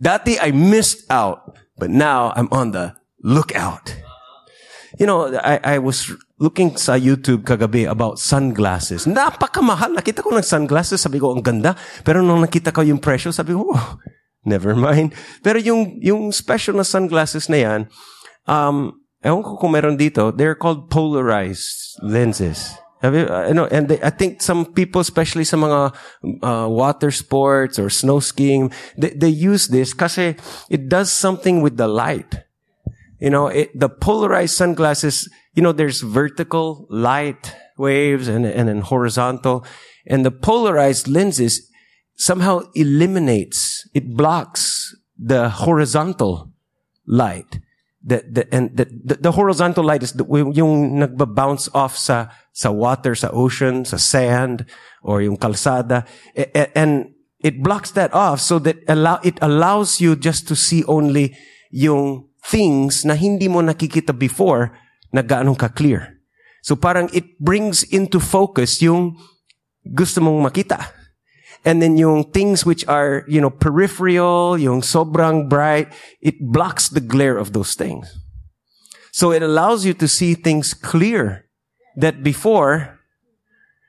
Dati 0.00 0.36
I 0.40 0.52
missed 0.52 1.04
out. 1.12 1.61
But 1.82 1.90
now 1.90 2.30
I'm 2.38 2.46
on 2.54 2.70
the 2.70 2.94
lookout. 3.26 3.90
You 5.02 5.10
know, 5.10 5.34
I, 5.34 5.58
I 5.74 5.76
was 5.82 6.14
looking 6.38 6.78
sa 6.78 6.94
YouTube 6.94 7.42
kagabi 7.42 7.90
about 7.90 8.22
sunglasses. 8.22 9.02
Napakamahal. 9.02 9.90
Nakita 9.90 10.22
ko 10.22 10.30
ng 10.30 10.46
sunglasses. 10.46 11.02
Sabi 11.02 11.18
ko, 11.18 11.34
ang 11.34 11.42
ganda. 11.42 11.74
Pero 12.06 12.22
nung 12.22 12.38
nakita 12.38 12.70
ko 12.70 12.86
yung 12.86 13.02
presyo, 13.02 13.34
sabi 13.34 13.58
ko, 13.58 13.74
oh, 13.74 13.98
never 14.46 14.78
mind. 14.78 15.10
Pero 15.42 15.58
yung, 15.58 15.98
yung 15.98 16.30
special 16.30 16.78
na 16.78 16.86
sunglasses 16.86 17.50
na 17.50 17.58
yan, 17.58 17.80
um, 18.46 18.94
ewan 19.18 19.42
ko 19.42 19.58
kung 19.58 19.74
meron 19.74 19.98
dito, 19.98 20.30
they're 20.30 20.54
called 20.54 20.86
polarized 20.86 21.98
lenses. 21.98 22.78
Have 23.02 23.14
you, 23.16 23.26
uh, 23.26 23.52
know, 23.52 23.66
and 23.66 23.88
they, 23.88 24.00
I 24.00 24.10
think 24.10 24.40
some 24.40 24.64
people, 24.64 25.00
especially 25.00 25.42
some 25.42 25.62
mga 25.62 25.94
uh, 26.42 26.68
water 26.68 27.10
sports 27.10 27.76
or 27.78 27.90
snow 27.90 28.20
skiing, 28.20 28.72
they, 28.96 29.10
they 29.10 29.28
use 29.28 29.66
this 29.68 29.92
because 29.92 30.18
it 30.18 30.88
does 30.88 31.10
something 31.10 31.62
with 31.62 31.76
the 31.76 31.88
light. 31.88 32.44
You 33.18 33.30
know, 33.30 33.48
it, 33.48 33.76
the 33.78 33.88
polarized 33.88 34.56
sunglasses, 34.56 35.28
you 35.54 35.62
know, 35.62 35.72
there's 35.72 36.00
vertical 36.00 36.86
light 36.90 37.54
waves 37.76 38.28
and, 38.28 38.46
and 38.46 38.68
then 38.68 38.82
horizontal. 38.82 39.66
And 40.06 40.24
the 40.24 40.30
polarized 40.30 41.08
lenses, 41.08 41.68
somehow 42.14 42.60
eliminates, 42.74 43.88
it 43.94 44.16
blocks 44.16 44.94
the 45.18 45.50
horizontal 45.50 46.52
light. 47.06 47.58
The, 48.02 48.18
the, 48.26 48.42
and 48.50 48.76
the, 48.76 48.86
the, 49.20 49.30
horizontal 49.30 49.84
light 49.84 50.02
is 50.02 50.12
the, 50.12 50.26
yung 50.26 50.98
nagba-bounce 50.98 51.70
off 51.72 51.96
sa, 51.96 52.34
sa 52.52 52.72
water, 52.72 53.14
sa 53.14 53.30
ocean, 53.30 53.84
sa 53.84 53.96
sand, 53.96 54.66
or 55.02 55.22
yung 55.22 55.36
kalsada. 55.36 56.04
And 56.74 57.14
it 57.38 57.62
blocks 57.62 57.92
that 57.92 58.12
off 58.12 58.40
so 58.40 58.58
that 58.58 58.82
allow, 58.88 59.20
it 59.22 59.38
allows 59.40 60.00
you 60.00 60.16
just 60.16 60.48
to 60.48 60.56
see 60.56 60.82
only 60.90 61.36
yung 61.70 62.26
things 62.42 63.04
na 63.06 63.14
hindi 63.14 63.46
mo 63.46 63.62
nakikita 63.62 64.10
before 64.10 64.74
na 65.14 65.22
gaano 65.22 65.54
ka-clear. 65.54 66.18
So 66.62 66.74
parang 66.74 67.10
it 67.14 67.38
brings 67.38 67.82
into 67.82 68.18
focus 68.18 68.82
yung 68.82 69.18
gusto 69.82 70.22
mong 70.22 70.50
makita. 70.50 71.01
And 71.64 71.80
then 71.80 71.96
yung 71.96 72.32
things 72.32 72.66
which 72.66 72.86
are, 72.88 73.24
you 73.28 73.40
know, 73.40 73.50
peripheral, 73.50 74.58
yung 74.58 74.82
sobrang 74.82 75.48
bright, 75.48 75.92
it 76.20 76.34
blocks 76.40 76.88
the 76.88 77.00
glare 77.00 77.38
of 77.38 77.52
those 77.52 77.74
things. 77.74 78.18
So 79.12 79.30
it 79.30 79.42
allows 79.42 79.84
you 79.84 79.94
to 79.94 80.08
see 80.08 80.34
things 80.34 80.74
clear 80.74 81.46
that 81.96 82.22
before 82.22 82.98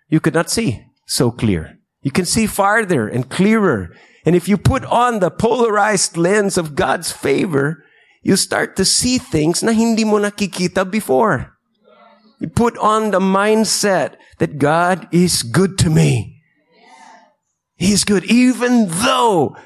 you 0.10 0.20
could 0.20 0.34
not 0.34 0.50
see 0.50 0.86
so 1.08 1.32
clear. 1.32 1.80
You 2.04 2.12
can 2.12 2.26
see 2.26 2.46
farther 2.46 3.08
and 3.08 3.30
clearer. 3.30 3.96
And 4.26 4.36
if 4.36 4.48
you 4.48 4.58
put 4.58 4.86
on 4.86 5.20
the 5.20 5.32
polarized 5.32 6.18
lens 6.18 6.58
of 6.58 6.76
God's 6.76 7.12
favor, 7.12 7.84
you 8.22 8.36
start 8.36 8.76
to 8.76 8.86
see 8.86 9.18
things 9.18 9.64
na 9.64 9.72
hindi 9.72 10.04
mo 10.04 10.20
nakikita 10.20 10.90
before. 10.90 11.58
You 12.40 12.50
put 12.50 12.78
on 12.78 13.12
the 13.12 13.20
mindset 13.20 14.16
that 14.40 14.60
God 14.60 15.08
is 15.12 15.44
good 15.44 15.78
to 15.80 15.90
me. 15.90 16.33
He's 17.84 18.04
good. 18.04 18.24
Even 18.26 18.88
though 18.88 19.58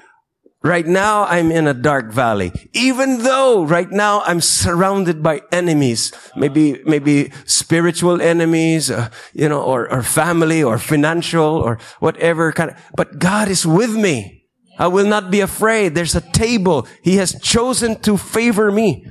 right 0.64 0.86
now 0.86 1.24
I'm 1.26 1.52
in 1.52 1.68
a 1.68 1.74
dark 1.74 2.12
valley. 2.12 2.52
Even 2.74 3.24
though 3.24 3.64
right 3.64 3.90
now 3.90 4.22
I'm 4.26 4.42
surrounded 4.42 5.22
by 5.22 5.42
enemies, 5.52 6.12
maybe, 6.36 6.82
maybe 6.86 7.32
spiritual 7.46 8.22
enemies, 8.22 8.90
uh, 8.90 9.10
you 9.34 9.48
know, 9.48 9.62
or, 9.62 9.92
or 9.92 10.02
family 10.02 10.64
or 10.64 10.78
financial 10.78 11.62
or 11.62 11.78
whatever 12.00 12.52
kind 12.52 12.72
of, 12.72 12.78
but 12.96 13.20
God 13.20 13.48
is 13.50 13.66
with 13.66 13.94
me. 13.94 14.46
I 14.80 14.88
will 14.88 15.08
not 15.08 15.32
be 15.32 15.42
afraid. 15.42 15.96
There's 15.96 16.16
a 16.16 16.22
table. 16.22 16.88
He 17.02 17.18
has 17.18 17.40
chosen 17.42 18.00
to 18.02 18.18
favor 18.18 18.72
me. 18.72 19.06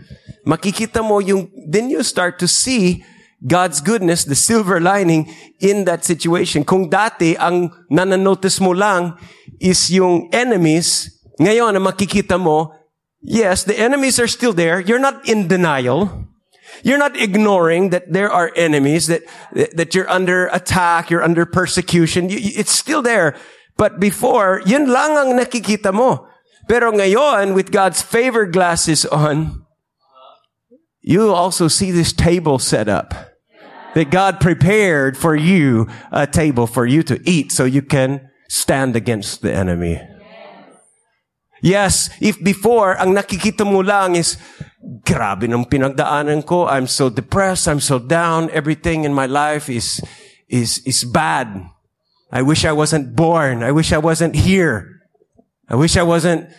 Makikita 0.47 1.03
mo 1.03 1.19
yung, 1.19 1.51
then 1.69 1.91
you 1.91 2.03
start 2.03 2.39
to 2.39 2.47
see 2.47 3.05
God's 3.45 3.81
goodness, 3.81 4.25
the 4.25 4.35
silver 4.35 4.81
lining 4.81 5.29
in 5.61 5.85
that 5.85 6.05
situation. 6.05 6.65
Kung 6.65 6.89
dati 6.89 7.37
ang 7.37 7.71
nananotice 7.93 8.61
mo 8.61 8.73
lang 8.73 9.19
is 9.61 9.93
yung 9.93 10.33
enemies, 10.33 11.13
ngayon 11.37 11.77
na 11.77 11.83
makikita 11.83 12.41
mo, 12.41 12.73
yes, 13.21 13.65
the 13.65 13.77
enemies 13.77 14.19
are 14.19 14.31
still 14.31 14.53
there. 14.57 14.81
You're 14.81 15.03
not 15.03 15.29
in 15.29 15.49
denial. 15.49 16.25
You're 16.83 16.99
not 16.99 17.17
ignoring 17.17 17.91
that 17.91 18.13
there 18.13 18.31
are 18.31 18.53
enemies, 18.57 19.07
that, 19.07 19.23
that 19.53 19.95
you're 19.95 20.09
under 20.11 20.49
attack, 20.49 21.11
you're 21.11 21.23
under 21.23 21.45
persecution. 21.45 22.29
It's 22.31 22.73
still 22.73 23.03
there. 23.03 23.37
But 23.77 24.01
before, 24.01 24.63
yun 24.65 24.89
lang 24.89 25.17
ang 25.17 25.37
nakikita 25.37 25.93
mo. 25.93 26.27
Pero 26.69 26.91
ngayon, 26.91 27.55
with 27.55 27.71
God's 27.71 28.03
favor 28.03 28.47
glasses 28.47 29.05
on, 29.07 29.66
you 31.07 31.31
also 31.31 31.71
see 31.71 31.95
this 31.95 32.13
table 32.13 32.59
set 32.59 32.91
up. 32.91 33.15
That 33.95 34.11
God 34.11 34.43
prepared 34.43 35.17
for 35.17 35.35
you 35.35 35.89
a 36.13 36.27
table 36.27 36.67
for 36.67 36.85
you 36.85 37.03
to 37.05 37.17
eat 37.25 37.53
so 37.53 37.65
you 37.65 37.81
can 37.81 38.29
stand 38.51 38.97
against 38.99 39.41
the 39.41 39.55
enemy. 39.55 40.03
Yes, 41.63 42.11
if 42.21 42.37
before, 42.43 43.01
ang 43.01 43.15
nakikita 43.15 43.65
mo 43.65 43.81
lang 43.81 44.19
is, 44.19 44.37
grabe 45.07 45.49
ng 45.49 45.65
pinagdaanan 45.65 46.45
ko, 46.45 46.69
I'm 46.69 46.87
so 46.87 47.09
depressed, 47.09 47.67
I'm 47.67 47.81
so 47.81 47.99
down, 47.99 48.51
everything 48.51 49.09
in 49.09 49.15
my 49.15 49.25
life 49.25 49.71
is, 49.71 50.03
is, 50.51 50.85
is 50.85 51.05
bad. 51.09 51.49
I 52.31 52.43
wish 52.43 52.67
I 52.67 52.73
wasn't 52.73 53.17
born. 53.17 53.63
I 53.63 53.73
wish 53.73 53.95
I 53.95 53.99
wasn't 53.99 54.35
here. 54.35 55.01
I 55.71 55.77
wish 55.77 55.97
I 55.97 56.03
wasn't 56.03 56.51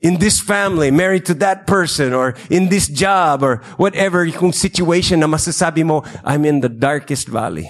in 0.00 0.18
this 0.18 0.40
family, 0.40 0.90
married 0.90 1.24
to 1.26 1.34
that 1.34 1.66
person, 1.66 2.12
or 2.12 2.34
in 2.50 2.68
this 2.68 2.88
job, 2.88 3.42
or 3.42 3.64
whatever 3.76 4.28
situation 4.52 5.20
na 5.20 5.26
masasabi 5.26 5.84
mo, 5.84 6.04
I'm 6.24 6.44
in 6.44 6.60
the 6.60 6.68
darkest 6.68 7.28
valley. 7.28 7.68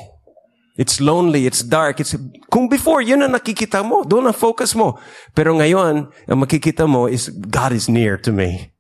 It's 0.77 1.01
lonely, 1.01 1.47
it's 1.47 1.62
dark, 1.62 2.01
it's, 2.01 2.15
kung 2.53 2.69
before, 2.69 3.01
yun 3.01 3.23
ang 3.23 3.33
nakikita 3.33 3.81
mo, 3.81 4.05
doon 4.05 4.29
ang 4.29 4.37
focus 4.37 4.77
mo. 4.77 5.01
Pero 5.33 5.57
ngayon, 5.57 6.12
ang 6.29 6.39
makikita 6.39 6.85
mo 6.85 7.09
is, 7.09 7.33
God 7.33 7.73
is 7.73 7.89
near 7.89 8.21
to 8.21 8.29
me. 8.29 8.76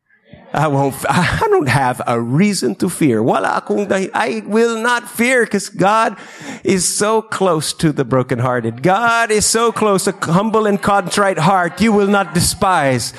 I 0.56 0.68
won't, 0.68 0.94
I 1.08 1.46
don't 1.50 1.68
have 1.68 2.00
a 2.06 2.20
reason 2.20 2.74
to 2.76 2.88
fear. 2.88 3.22
Wala 3.22 3.60
akong 3.60 3.86
dahi, 3.86 4.10
I 4.14 4.42
will 4.46 4.80
not 4.80 5.08
fear 5.08 5.44
because 5.44 5.68
God 5.68 6.16
is 6.64 6.88
so 6.88 7.22
close 7.22 7.72
to 7.74 7.92
the 7.92 8.04
brokenhearted. 8.04 8.82
God 8.82 9.30
is 9.30 9.44
so 9.44 9.70
close, 9.70 10.06
a 10.06 10.12
humble 10.12 10.66
and 10.66 10.80
contrite 10.80 11.38
heart 11.38 11.80
you 11.80 11.92
will 11.92 12.08
not 12.08 12.34
despise 12.34 13.12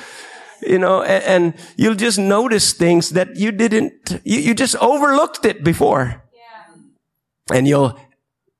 you 0.62 0.78
know, 0.78 1.02
and, 1.02 1.24
and, 1.24 1.54
you'll 1.76 1.94
just 1.94 2.18
notice 2.18 2.72
things 2.72 3.10
that 3.10 3.36
you 3.36 3.52
didn't, 3.52 4.20
you, 4.24 4.40
you 4.40 4.54
just 4.54 4.76
overlooked 4.76 5.44
it 5.44 5.62
before. 5.62 6.22
Yeah. 6.34 7.56
And 7.56 7.68
you'll, 7.68 7.98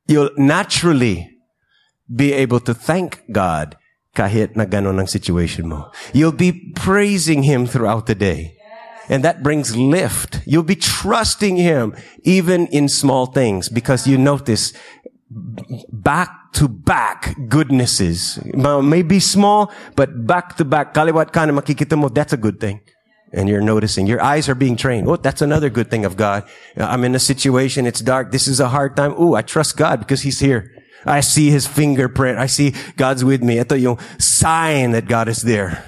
you'll 0.07 0.31
naturally 0.37 1.39
be 2.15 2.33
able 2.33 2.61
to 2.61 2.75
thank 2.75 3.23
God 3.33 3.77
kahit 4.15 4.57
na 4.57 4.65
ganon 4.65 4.99
ang 4.99 5.07
situation 5.07 5.69
mo. 5.69 5.91
You'll 6.13 6.33
be 6.33 6.73
praising 6.75 7.43
Him 7.43 7.67
throughout 7.67 8.07
the 8.07 8.15
day. 8.15 8.58
And 9.09 9.25
that 9.25 9.43
brings 9.43 9.77
lift. 9.77 10.41
You'll 10.47 10.63
be 10.63 10.77
trusting 10.77 11.57
Him 11.57 11.97
even 12.23 12.67
in 12.69 12.89
small 12.89 13.27
things 13.27 13.69
because 13.69 14.07
you 14.07 14.19
notice 14.19 14.73
back 15.31 16.31
to 16.55 16.69
back 16.69 17.37
goodnesses. 17.49 18.39
Maybe 18.55 19.21
small, 19.21 19.73
but 19.97 20.27
back 20.27 20.57
to 20.57 20.65
back. 20.65 20.95
Kaliwat 20.95 22.15
that's 22.15 22.33
a 22.33 22.37
good 22.37 22.61
thing. 22.61 22.81
And 23.33 23.49
you're 23.49 23.61
noticing 23.61 24.07
your 24.07 24.23
eyes 24.23 24.49
are 24.49 24.55
being 24.55 24.77
trained. 24.77 25.07
Oh, 25.07 25.17
that's 25.17 25.43
another 25.43 25.69
good 25.69 25.91
thing 25.91 26.07
of 26.07 26.17
God. 26.17 26.49
I'm 26.77 27.05
in 27.05 27.15
a 27.15 27.19
situation. 27.19 27.87
It's 27.87 28.01
dark. 28.01 28.33
This 28.33 28.49
is 28.49 28.59
a 28.59 28.69
hard 28.69 28.97
time. 28.97 29.15
Oh, 29.19 29.35
I 29.35 29.43
trust 29.43 29.77
God 29.77 30.01
because 30.01 30.23
He's 30.23 30.41
here. 30.41 30.73
I 31.05 31.21
see 31.21 31.51
His 31.51 31.67
fingerprint. 31.67 32.39
I 32.39 32.47
see 32.47 32.75
God's 32.97 33.25
with 33.25 33.43
me. 33.43 33.61
Ito 33.61 33.77
yung 33.77 33.99
sign 34.19 34.93
that 34.93 35.09
God 35.09 35.29
is 35.29 35.43
there. 35.43 35.85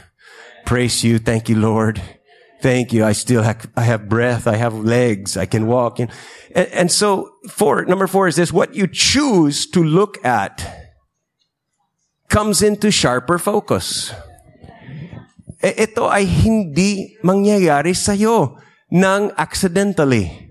Praise 0.67 1.03
you. 1.03 1.19
Thank 1.19 1.49
you, 1.49 1.57
Lord. 1.57 2.01
Thank 2.61 2.93
you. 2.93 3.05
I 3.05 3.13
still 3.13 3.43
have, 3.43 3.69
I 3.77 3.83
have 3.83 4.09
breath. 4.09 4.47
I 4.47 4.57
have 4.57 4.75
legs. 4.75 5.37
I 5.37 5.47
can 5.47 5.67
walk. 5.67 5.99
And, 5.99 6.11
and 6.55 6.93
so 6.93 7.33
four, 7.49 7.85
number 7.85 8.07
four 8.07 8.29
is 8.29 8.37
this. 8.37 8.53
What 8.53 8.75
you 8.75 8.87
choose 8.87 9.67
to 9.71 9.83
look 9.83 10.23
at 10.25 10.61
comes 12.29 12.63
into 12.63 12.91
sharper 12.91 13.39
focus. 13.39 14.13
E- 15.65 15.89
Ito 15.89 16.09
ay 16.09 16.25
hindi 16.25 17.17
mangyayari 17.25 17.97
sa'yo 17.97 18.61
nang 18.93 19.33
accidentally. 19.37 20.51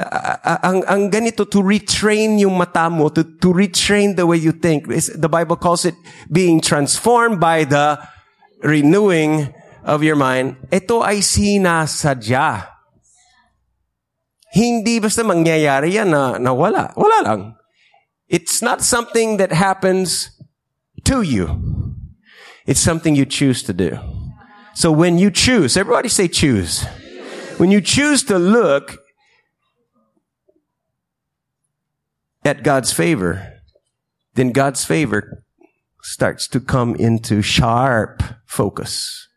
ang, 0.00 0.80
ang 0.86 1.02
ganito, 1.10 1.44
to 1.44 1.60
retrain 1.60 2.38
yung 2.38 2.56
mata 2.56 2.88
mo, 2.88 3.08
to, 3.10 3.24
to 3.24 3.52
retrain 3.52 4.16
the 4.16 4.24
way 4.24 4.36
you 4.36 4.52
think. 4.52 4.88
The 4.88 5.28
Bible 5.28 5.56
calls 5.56 5.84
it 5.84 5.94
being 6.30 6.60
transformed 6.60 7.40
by 7.40 7.64
the 7.64 8.00
renewing 8.62 9.52
of 9.84 10.02
your 10.02 10.16
mind, 10.16 10.56
ito 10.72 11.00
ay 11.02 11.20
sinasadya. 11.24 12.68
Hindi 14.50 14.98
basta 14.98 15.22
mangyayari 15.22 15.94
yan 15.94 16.10
na, 16.10 16.36
na 16.38 16.50
wala. 16.50 16.90
Wala 16.98 17.18
lang. 17.22 17.40
It's 18.26 18.62
not 18.62 18.82
something 18.82 19.38
that 19.38 19.52
happens 19.52 20.30
to 21.04 21.22
you. 21.22 21.46
It's 22.66 22.80
something 22.80 23.14
you 23.14 23.26
choose 23.26 23.62
to 23.64 23.72
do. 23.72 23.98
So 24.74 24.92
when 24.92 25.18
you 25.18 25.30
choose, 25.30 25.76
everybody 25.76 26.08
say 26.08 26.28
choose. 26.28 26.84
When 27.58 27.70
you 27.70 27.80
choose 27.80 28.22
to 28.24 28.38
look 28.38 28.98
at 32.44 32.62
God's 32.62 32.92
favor, 32.92 33.60
then 34.34 34.52
God's 34.52 34.84
favor 34.84 35.44
starts 36.02 36.48
to 36.48 36.60
come 36.60 36.94
into 36.94 37.42
sharp 37.42 38.22
focus. 38.46 39.28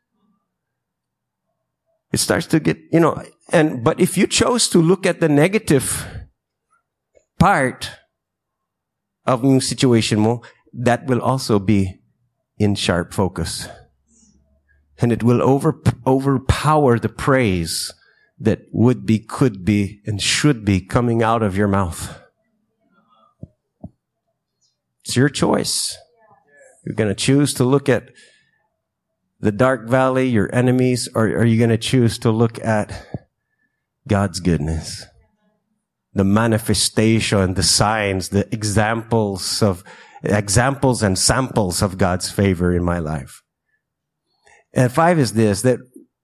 It 2.14 2.20
starts 2.20 2.46
to 2.48 2.60
get, 2.60 2.78
you 2.92 3.00
know, 3.00 3.22
and, 3.52 3.84
but 3.84 4.00
if 4.00 4.18
you 4.18 4.28
chose 4.28 4.70
to 4.70 4.78
look 4.78 5.06
at 5.06 5.20
the 5.20 5.28
negative 5.28 6.06
part 7.40 7.90
of 9.26 9.42
the 9.42 9.60
situation 9.60 10.20
mo, 10.20 10.44
that 10.72 11.08
will 11.08 11.22
also 11.22 11.58
be 11.58 12.00
in 12.60 12.76
sharp 12.76 13.14
focus. 13.14 13.68
And 15.00 15.12
it 15.12 15.24
will 15.24 15.42
over, 15.42 15.82
overpower 16.06 17.00
the 17.00 17.10
praise 17.10 17.92
that 18.40 18.60
would 18.72 19.08
be, 19.08 19.18
could 19.18 19.66
be, 19.66 20.02
and 20.06 20.22
should 20.22 20.64
be 20.64 20.82
coming 20.82 21.24
out 21.24 21.42
of 21.42 21.58
your 21.58 21.68
mouth. 21.68 22.20
It's 25.04 25.16
your 25.16 25.30
choice. 25.30 25.98
You're 26.86 26.96
going 26.96 27.10
to 27.10 27.16
choose 27.16 27.56
to 27.56 27.64
look 27.64 27.90
at 27.90 28.10
the 29.44 29.52
dark 29.52 29.90
valley, 29.90 30.30
your 30.30 30.50
enemies, 30.56 31.10
or 31.14 31.26
are 31.26 31.44
you 31.44 31.58
going 31.58 31.70
to 31.70 31.78
choose 31.78 32.18
to 32.20 32.32
look 32.32 32.64
at 32.64 33.06
God's 34.08 34.40
goodness? 34.40 35.06
The 36.14 36.24
manifestation, 36.24 37.56
the 37.56 37.64
signs, 37.64 38.30
the 38.30 38.48
examples 38.54 39.62
of, 39.62 39.84
examples 40.24 41.04
and 41.04 41.20
samples 41.20 41.82
of 41.82 41.98
God's 41.98 42.32
favor 42.32 42.74
in 42.74 42.86
my 42.86 43.00
life. 43.00 43.42
And 44.74 44.90
five 44.90 45.20
is 45.20 45.34
this, 45.34 45.62
that 45.64 45.80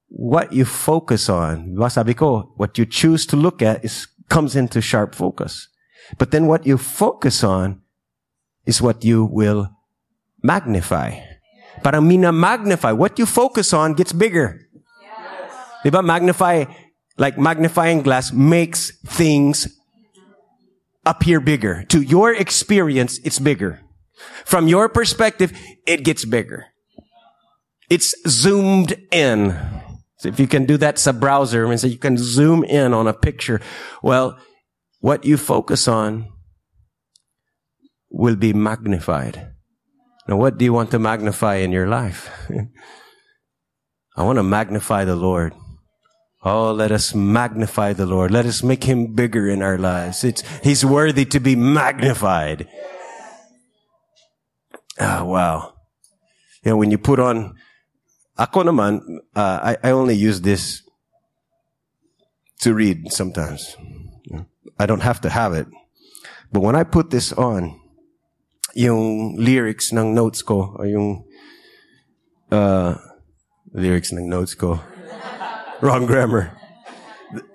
what 0.08 0.54
you 0.54 0.64
focus 0.64 1.28
on, 1.28 1.76
what 1.76 2.78
you 2.78 2.86
choose 2.86 3.26
to 3.26 3.36
look 3.36 3.62
at 3.62 3.84
is, 3.84 4.08
comes 4.30 4.56
into 4.56 4.80
sharp 4.80 5.14
focus. 5.14 5.68
But 6.18 6.32
then 6.32 6.48
what 6.48 6.66
you 6.66 6.78
focus 6.78 7.44
on 7.44 7.82
is 8.66 8.82
what 8.82 9.04
you 9.04 9.26
will 9.26 9.70
magnify. 10.42 11.20
Parang 11.84 12.08
mina-magnify. 12.08 12.92
What 12.92 13.20
you 13.20 13.26
focus 13.26 13.74
on 13.74 13.94
gets 13.94 14.14
bigger. 14.14 14.60
Yes. 15.02 15.54
Diba? 15.86 16.04
Magnify, 16.04 16.66
like 17.18 17.38
magnifying 17.38 18.02
glass 18.02 18.32
makes 18.32 18.92
things 19.06 19.68
appear 21.06 21.40
bigger. 21.40 21.84
To 21.90 22.02
your 22.02 22.34
experience, 22.34 23.20
it's 23.24 23.40
bigger. 23.40 23.82
From 24.46 24.68
your 24.68 24.90
perspective, 24.90 25.54
it 25.88 26.04
gets 26.04 26.26
bigger. 26.26 26.68
It's 27.90 28.14
zoomed 28.28 28.96
in. 29.12 29.58
So 30.18 30.28
if 30.28 30.40
you 30.40 30.48
can 30.48 30.66
do 30.66 30.78
that 30.78 31.06
a 31.08 31.14
browser, 31.14 31.66
I 31.66 31.70
mean, 31.70 31.78
so 31.78 31.88
you 31.88 31.98
can 31.98 32.18
zoom 32.18 32.64
in 32.64 32.94
on 32.94 33.08
a 33.08 33.14
picture. 33.14 33.62
Well, 34.04 34.38
what 35.00 35.24
you 35.24 35.38
focus 35.38 35.88
on 35.88 36.28
will 38.12 38.36
be 38.36 38.52
magnified. 38.52 39.54
Now, 40.30 40.38
what 40.38 40.60
do 40.60 40.64
you 40.64 40.72
want 40.72 40.92
to 40.92 41.00
magnify 41.00 41.56
in 41.56 41.72
your 41.72 41.88
life? 41.88 42.30
I 44.16 44.22
want 44.22 44.38
to 44.38 44.44
magnify 44.44 45.04
the 45.04 45.16
Lord. 45.16 45.56
Oh, 46.46 46.72
let 46.72 46.92
us 46.92 47.16
magnify 47.16 47.94
the 47.94 48.06
Lord. 48.06 48.30
Let 48.30 48.46
us 48.46 48.62
make 48.62 48.84
him 48.84 49.16
bigger 49.16 49.50
in 49.50 49.64
our 49.64 49.80
lives. 49.80 50.24
It's, 50.24 50.44
he's 50.62 50.86
worthy 50.86 51.26
to 51.26 51.40
be 51.40 51.56
magnified. 51.56 52.68
Oh, 55.00 55.26
wow. 55.26 55.74
You 56.64 56.72
know, 56.72 56.78
when 56.78 56.92
you 56.92 57.00
put 57.00 57.20
on, 57.20 57.56
ako 58.38 58.70
naman, 58.70 59.02
uh, 59.36 59.74
I, 59.74 59.78
I 59.84 59.92
only 59.92 60.14
use 60.14 60.42
this 60.42 60.84
to 62.62 62.76
read 62.76 63.12
sometimes. 63.12 63.76
I 64.78 64.86
don't 64.86 65.02
have 65.02 65.22
to 65.22 65.30
have 65.30 65.54
it. 65.54 65.66
But 66.54 66.60
when 66.60 66.76
I 66.76 66.84
put 66.84 67.10
this 67.10 67.34
on, 67.34 67.80
yung 68.80 69.36
lyrics 69.36 69.92
ng 69.92 70.16
notes 70.16 70.40
ko, 70.40 70.72
or 70.80 70.88
yung 70.88 71.28
uh, 72.48 72.96
lyrics 73.76 74.16
ng 74.16 74.24
notes 74.24 74.56
ko, 74.56 74.80
wrong 75.84 76.08
grammar. 76.08 76.56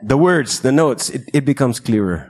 The 0.05 0.21
words, 0.21 0.61
the 0.61 0.71
notes, 0.71 1.09
it, 1.09 1.25
it 1.33 1.45
becomes 1.49 1.81
clearer. 1.81 2.29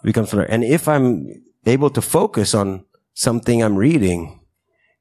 It 0.00 0.06
becomes 0.08 0.30
clearer. 0.30 0.48
And 0.48 0.64
if 0.64 0.88
I'm 0.88 1.44
able 1.68 1.90
to 1.90 2.00
focus 2.00 2.56
on 2.56 2.88
something 3.12 3.62
I'm 3.62 3.76
reading, 3.76 4.40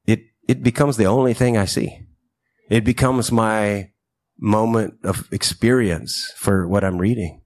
it, 0.06 0.28
it 0.52 0.62
becomes 0.62 0.98
the 0.98 1.08
only 1.08 1.34
thing 1.34 1.56
I 1.56 1.66
see. 1.66 1.96
It 2.70 2.84
becomes 2.84 3.32
my 3.32 3.92
moment 4.38 5.00
of 5.06 5.32
experience 5.32 6.34
for 6.36 6.68
what 6.68 6.84
I'm 6.84 7.00
reading. 7.00 7.40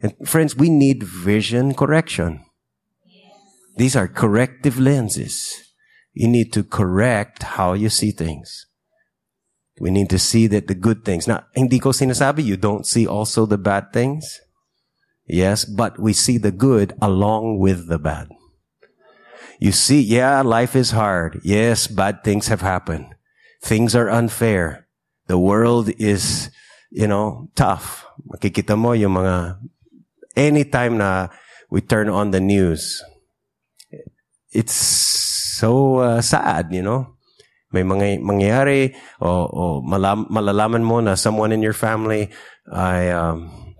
And 0.00 0.16
friends, 0.24 0.56
we 0.56 0.70
need 0.70 1.02
vision 1.02 1.74
correction. 1.74 2.45
These 3.76 3.94
are 3.96 4.08
corrective 4.08 4.80
lenses. 4.80 5.52
You 6.12 6.28
need 6.28 6.52
to 6.54 6.64
correct 6.64 7.42
how 7.60 7.74
you 7.74 7.88
see 7.88 8.10
things. 8.10 8.66
We 9.78 9.90
need 9.90 10.08
to 10.10 10.18
see 10.18 10.46
that 10.48 10.66
the 10.66 10.74
good 10.74 11.04
things. 11.04 11.28
Now, 11.28 11.44
hindi 11.52 11.78
ko 11.78 11.90
sinasabi 11.90 12.44
you 12.44 12.56
don't 12.56 12.86
see 12.86 13.06
also 13.06 13.44
the 13.44 13.60
bad 13.60 13.92
things. 13.92 14.40
Yes, 15.28 15.64
but 15.64 16.00
we 16.00 16.14
see 16.14 16.38
the 16.38 16.52
good 16.52 16.96
along 17.02 17.58
with 17.58 17.88
the 17.88 17.98
bad. 17.98 18.32
You 19.58 19.72
see, 19.72 20.00
yeah, 20.00 20.40
life 20.40 20.76
is 20.76 20.92
hard. 20.92 21.40
Yes, 21.44 21.86
bad 21.86 22.24
things 22.24 22.48
have 22.48 22.60
happened. 22.60 23.12
Things 23.60 23.94
are 23.94 24.08
unfair. 24.08 24.86
The 25.26 25.38
world 25.38 25.90
is, 25.98 26.50
you 26.90 27.06
know, 27.06 27.50
tough. 27.56 28.06
Makikita 28.24 28.78
mo 28.78 28.92
yung 28.92 29.20
mga 29.20 29.58
anytime 30.36 30.96
na 30.96 31.28
we 31.68 31.80
turn 31.80 32.08
on 32.08 32.30
the 32.30 32.40
news, 32.40 33.02
it's 34.56 34.74
so 35.60 36.00
uh, 36.00 36.20
sad, 36.24 36.72
you 36.72 36.80
know. 36.80 37.12
May 37.72 37.84
mga 37.84 38.24
mangyayari 38.24 38.96
o, 39.20 39.28
o 39.28 39.62
malam, 39.84 40.24
malalaman 40.32 40.80
mo 40.80 41.04
na 41.04 41.12
someone 41.12 41.52
in 41.52 41.60
your 41.60 41.76
family 41.76 42.32
I 42.72 43.10
um, 43.10 43.74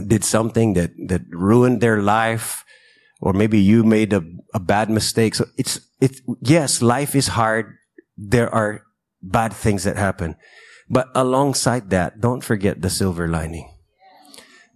did 0.00 0.24
something 0.24 0.74
that 0.74 0.90
that 1.06 1.22
ruined 1.30 1.80
their 1.80 2.02
life 2.02 2.64
or 3.20 3.32
maybe 3.32 3.60
you 3.60 3.84
made 3.84 4.12
a, 4.12 4.24
a 4.52 4.60
bad 4.60 4.90
mistake. 4.90 5.34
So 5.34 5.46
it's 5.56 5.78
it's 6.00 6.20
yes, 6.40 6.82
life 6.82 7.14
is 7.14 7.38
hard. 7.38 7.78
There 8.16 8.50
are 8.50 8.82
bad 9.22 9.52
things 9.52 9.84
that 9.84 9.96
happen. 9.96 10.34
But 10.90 11.08
alongside 11.14 11.90
that, 11.90 12.20
don't 12.20 12.42
forget 12.42 12.82
the 12.82 12.90
silver 12.90 13.28
lining. 13.28 13.70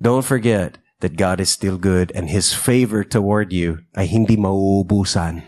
Don't 0.00 0.24
forget 0.24 0.78
that 1.00 1.16
God 1.16 1.40
is 1.40 1.50
still 1.50 1.78
good 1.78 2.12
and 2.14 2.30
His 2.30 2.52
favor 2.52 3.04
toward 3.04 3.52
you 3.52 3.84
ay 3.96 4.06
hindi 4.06 4.36
mauubusan. 4.36 5.42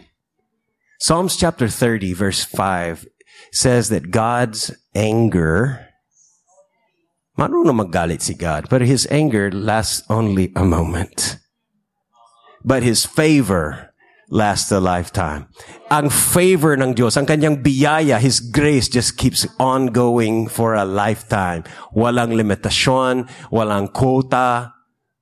Psalms 0.99 1.37
chapter 1.37 1.69
30 1.69 2.13
verse 2.13 2.45
5 2.45 3.07
says 3.53 3.89
that 3.89 4.11
God's 4.11 4.75
anger 4.95 5.89
Marunong 7.39 7.87
magalit 7.87 8.19
si 8.19 8.35
God, 8.35 8.67
but 8.67 8.83
His 8.83 9.07
anger 9.15 9.47
lasts 9.55 10.03
only 10.11 10.51
a 10.59 10.67
moment. 10.67 11.39
But 12.67 12.83
His 12.83 13.07
favor 13.07 13.95
lasts 14.27 14.75
a 14.75 14.83
lifetime. 14.83 15.47
Ang 15.87 16.11
favor 16.11 16.75
ng 16.75 16.99
Diyos, 16.99 17.15
ang 17.15 17.31
kanyang 17.31 17.63
biyaya, 17.63 18.19
His 18.19 18.43
grace 18.43 18.91
just 18.91 19.15
keeps 19.15 19.47
on 19.63 19.95
going 19.95 20.51
for 20.51 20.75
a 20.75 20.83
lifetime. 20.83 21.63
Walang 21.95 22.35
limitasyon, 22.35 23.31
walang 23.55 23.95
quota, 23.95 24.75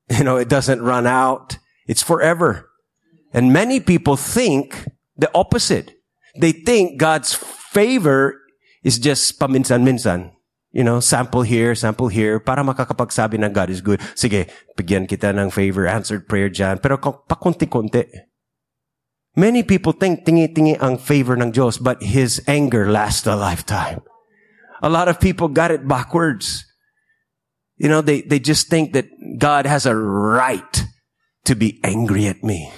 You 0.18 0.22
know, 0.22 0.36
it 0.36 0.48
doesn't 0.48 0.82
run 0.82 1.06
out. 1.06 1.58
It's 1.86 2.02
forever. 2.02 2.70
And 3.34 3.52
many 3.52 3.80
people 3.80 4.14
think 4.14 4.86
the 5.16 5.30
opposite. 5.34 5.98
They 6.38 6.52
think 6.52 7.00
God's 7.00 7.34
favor 7.34 8.38
is 8.84 8.98
just 8.98 9.40
paminsan-minsan. 9.40 10.30
You 10.76 10.84
know, 10.84 11.00
sample 11.00 11.40
here, 11.40 11.74
sample 11.74 12.12
here, 12.12 12.38
para 12.38 12.60
makakapagsabi 12.60 13.40
na 13.40 13.48
God 13.48 13.72
is 13.72 13.80
good. 13.80 13.98
Sige, 14.12 14.52
bigyan 14.76 15.08
kita 15.08 15.32
ng 15.32 15.48
favor, 15.48 15.88
answered 15.88 16.28
prayer 16.28 16.52
dyan. 16.52 16.84
Pero 16.84 17.00
pakunti-kunti. 17.00 18.04
Many 19.36 19.64
people 19.64 19.96
think 19.96 20.28
tingi-tingi 20.28 20.76
ang 20.76 21.00
favor 21.00 21.36
ng 21.36 21.48
Diyos, 21.52 21.80
but 21.80 22.04
His 22.04 22.44
anger 22.44 22.92
lasts 22.92 23.24
a 23.24 23.36
lifetime. 23.36 24.04
A 24.84 24.92
lot 24.92 25.08
of 25.08 25.16
people 25.16 25.48
got 25.48 25.72
it 25.72 25.88
backwards. 25.88 26.65
You 27.76 27.88
know, 27.88 28.00
they, 28.00 28.22
they 28.22 28.38
just 28.40 28.68
think 28.68 28.92
that 28.94 29.06
God 29.38 29.66
has 29.66 29.84
a 29.84 29.94
right 29.94 30.84
to 31.44 31.54
be 31.54 31.80
angry 31.84 32.26
at 32.26 32.42
me. 32.42 32.72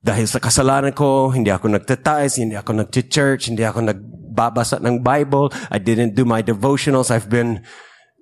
Dahil 0.00 0.24
sa 0.24 0.40
kasalanan 0.40 0.96
ko, 0.96 1.28
hindi 1.28 1.50
ako 1.50 1.68
nagtatize, 1.68 2.40
hindi 2.40 2.56
ako 2.56 2.72
nag-church, 2.72 3.52
hindi 3.52 3.66
ako 3.66 3.92
nagbabasa 3.92 4.80
ng 4.80 5.04
Bible, 5.04 5.52
I 5.68 5.76
didn't 5.76 6.16
do 6.16 6.24
my 6.24 6.40
devotionals, 6.40 7.10
I've 7.10 7.28
been 7.28 7.60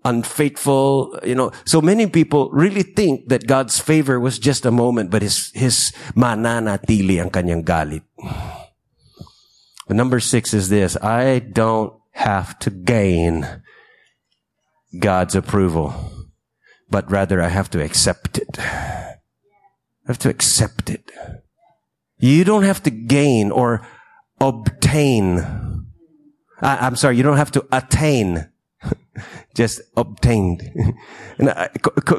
unfaithful, 0.03 1.21
you 1.23 1.37
know. 1.37 1.53
So 1.67 1.81
many 1.81 2.11
people 2.11 2.51
really 2.51 2.83
think 2.83 3.29
that 3.29 3.47
God's 3.47 3.79
favor 3.79 4.19
was 4.19 4.41
just 4.41 4.67
a 4.67 4.75
moment, 4.75 5.11
but 5.11 5.23
his, 5.23 5.53
his 5.55 5.93
mananatili 6.17 7.23
ang 7.23 7.31
kanyang 7.31 7.63
galit. 7.63 8.03
The 9.87 9.95
number 9.95 10.19
six 10.19 10.53
is 10.53 10.69
this, 10.69 10.97
I 10.99 11.39
don't 11.39 11.95
have 12.19 12.59
to 12.67 12.71
gain 12.71 13.47
God's 14.97 15.35
approval, 15.35 15.95
but 16.89 17.11
rather 17.11 17.41
I 17.43 17.49
have 17.49 17.71
to 17.71 17.83
accept 17.83 18.39
it. 18.39 18.59
I 18.59 19.19
have 20.07 20.19
to 20.21 20.31
accept 20.31 20.89
it. 20.89 21.11
You 22.19 22.45
don't 22.45 22.65
have 22.65 22.83
to 22.85 22.91
gain 22.91 23.51
or 23.51 23.87
obtain. 24.41 25.39
I, 26.61 26.87
I'm 26.87 26.97
sorry, 26.97 27.17
you 27.17 27.23
don't 27.23 27.37
have 27.37 27.53
to 27.53 27.67
attain. 27.71 28.49
Just 29.55 29.83
obtained. 29.97 30.63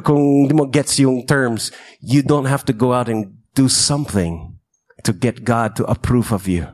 kung 0.03 0.47
hindi 0.47 0.53
mo 0.53 0.65
gets 0.65 0.99
yung 0.99 1.25
terms, 1.25 1.71
you 1.99 2.21
don't 2.21 2.45
have 2.45 2.63
to 2.65 2.73
go 2.73 2.93
out 2.93 3.09
and 3.09 3.39
do 3.55 3.67
something 3.67 4.59
to 5.03 5.13
get 5.13 5.43
God 5.43 5.75
to 5.77 5.85
approve 5.85 6.31
of 6.31 6.47
you. 6.47 6.67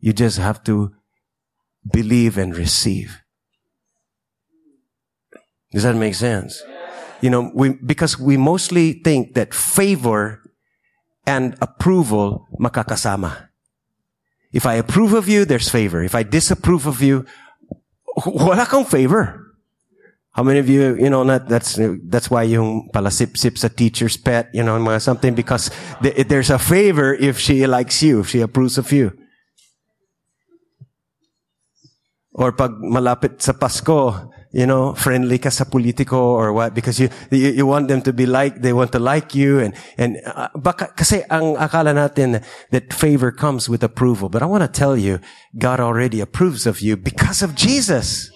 You 0.00 0.12
just 0.12 0.38
have 0.38 0.64
to 0.64 0.94
believe 1.84 2.38
and 2.38 2.56
receive. 2.56 3.20
Does 5.72 5.84
that 5.84 5.94
make 5.94 6.14
sense? 6.14 6.62
You 7.20 7.30
know, 7.30 7.50
we, 7.54 7.70
because 7.70 8.18
we 8.18 8.36
mostly 8.36 8.94
think 9.04 9.34
that 9.34 9.54
favor 9.54 10.42
and 11.26 11.54
approval 11.60 12.48
makakasama. 12.58 13.48
If 14.52 14.66
I 14.66 14.74
approve 14.74 15.12
of 15.12 15.28
you, 15.28 15.44
there's 15.44 15.68
favor. 15.68 16.02
If 16.02 16.14
I 16.14 16.24
disapprove 16.24 16.86
of 16.86 17.02
you, 17.02 17.24
wala 18.26 18.66
kang 18.66 18.84
favor. 18.84 19.46
How 20.32 20.42
many 20.42 20.58
of 20.58 20.68
you, 20.68 20.94
you 20.94 21.10
know, 21.10 21.22
not, 21.22 21.48
that's, 21.48 21.78
that's 22.04 22.30
why 22.30 22.44
yung 22.44 22.88
palasip-sip 22.94 23.58
sa 23.58 23.68
teacher's 23.68 24.16
pet, 24.16 24.48
you 24.54 24.62
know, 24.62 24.78
something, 24.98 25.34
because 25.34 25.70
there's 26.00 26.50
a 26.50 26.58
favor 26.58 27.14
if 27.14 27.38
she 27.38 27.66
likes 27.66 28.02
you, 28.02 28.20
if 28.20 28.30
she 28.30 28.40
approves 28.40 28.78
of 28.78 28.90
you. 28.92 29.12
Or 32.32 32.52
pag 32.52 32.70
malapit 32.78 33.42
sa 33.42 33.52
Pasko, 33.52 34.30
you 34.52 34.66
know, 34.66 34.94
friendly 34.94 35.38
ka 35.38 35.48
sa 35.50 35.64
politiko 35.64 36.18
or 36.18 36.52
what, 36.52 36.74
because 36.74 36.98
you, 36.98 37.08
you, 37.30 37.50
you 37.50 37.66
want 37.66 37.88
them 37.88 38.02
to 38.02 38.12
be 38.12 38.26
like, 38.26 38.62
they 38.62 38.72
want 38.72 38.90
to 38.92 38.98
like 38.98 39.34
you 39.34 39.58
and, 39.60 39.74
and, 39.96 40.18
uh, 40.26 40.48
baka, 40.54 40.88
kasi 40.96 41.22
ang 41.30 41.54
akala 41.56 41.94
natin 41.94 42.42
that 42.70 42.92
favor 42.92 43.30
comes 43.30 43.68
with 43.68 43.82
approval. 43.82 44.28
But 44.28 44.42
I 44.42 44.46
want 44.46 44.62
to 44.62 44.68
tell 44.68 44.96
you, 44.96 45.20
God 45.56 45.78
already 45.78 46.20
approves 46.20 46.66
of 46.66 46.80
you 46.80 46.96
because 46.96 47.42
of 47.42 47.54
Jesus. 47.54 48.30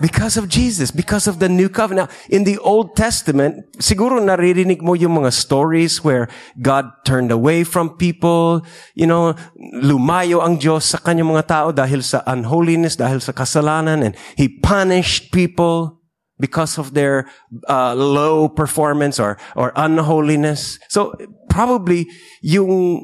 Because 0.00 0.38
of 0.38 0.48
Jesus, 0.48 0.90
because 0.90 1.26
of 1.26 1.42
the 1.42 1.48
new 1.48 1.68
covenant. 1.68 2.10
Now, 2.10 2.16
in 2.30 2.44
the 2.44 2.58
Old 2.58 2.94
Testament, 2.94 3.66
siguro 3.82 4.22
naririnig 4.22 4.78
mo 4.78 4.94
yung 4.94 5.18
mga 5.18 5.34
stories 5.34 6.06
where 6.06 6.30
God 6.62 6.86
turned 7.02 7.34
away 7.34 7.66
from 7.66 7.98
people, 7.98 8.62
you 8.94 9.10
know, 9.10 9.34
lumayo 9.82 10.38
ang 10.38 10.62
Diyos 10.62 10.86
sa 10.86 11.02
kanyang 11.02 11.34
mga 11.34 11.46
tao 11.50 11.68
dahil 11.74 12.06
sa 12.06 12.22
unholiness, 12.30 12.94
dahil 12.94 13.18
sa 13.18 13.34
kasalanan, 13.34 14.06
and 14.06 14.14
He 14.38 14.46
punished 14.46 15.34
people 15.34 15.98
because 16.38 16.78
of 16.78 16.94
their 16.94 17.26
uh, 17.66 17.94
low 17.98 18.46
performance 18.46 19.18
or 19.18 19.34
or 19.58 19.74
unholiness. 19.74 20.78
So 20.86 21.18
probably 21.50 22.06
yung 22.40 23.02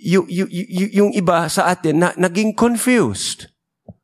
yung, 0.00 0.26
yung, 0.32 0.48
yung 0.90 1.10
iba 1.12 1.46
sa 1.46 1.70
atin 1.70 2.00
na 2.00 2.08
naging 2.16 2.56
confused 2.56 3.52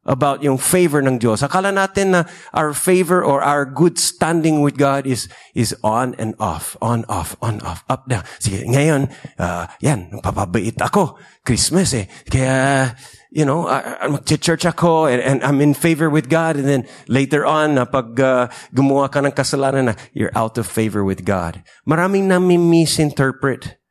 about 0.07 0.41
yung 0.41 0.57
favor 0.57 1.03
ng 1.03 1.19
Diyos. 1.19 1.43
Akala 1.43 1.75
natin 1.75 2.15
na 2.15 2.21
our 2.55 2.71
favor 2.71 3.21
or 3.21 3.43
our 3.43 3.67
good 3.67 3.99
standing 3.99 4.63
with 4.63 4.79
God 4.79 5.05
is 5.05 5.27
is 5.53 5.75
on 5.83 6.15
and 6.17 6.39
off, 6.39 6.79
on, 6.81 7.03
off, 7.11 7.35
on, 7.43 7.59
off, 7.67 7.83
up, 7.91 8.07
down. 8.07 8.23
Sige, 8.39 8.63
ngayon, 8.65 9.11
uh, 9.37 9.67
yan, 9.83 10.23
papabait 10.23 10.79
ako. 10.79 11.19
Christmas 11.43 11.91
eh. 11.95 12.07
Kaya, 12.31 12.95
you 13.35 13.43
know, 13.43 13.67
uh, 13.67 14.07
mag-church 14.07 14.65
ako 14.67 15.11
and, 15.11 15.21
and 15.23 15.39
I'm 15.43 15.59
in 15.61 15.75
favor 15.75 16.09
with 16.09 16.31
God. 16.31 16.57
And 16.57 16.67
then 16.67 16.83
later 17.11 17.43
on, 17.45 17.75
pag 17.91 18.15
uh, 18.21 18.47
gumawa 18.71 19.11
ka 19.11 19.21
ng 19.21 19.35
kasalanan 19.35 19.93
na, 19.93 19.95
you're 20.15 20.35
out 20.39 20.59
of 20.59 20.71
favor 20.71 21.03
with 21.03 21.27
God. 21.27 21.67
Maraming 21.89 22.31
nami 22.31 22.59
misinterpret 22.59 23.83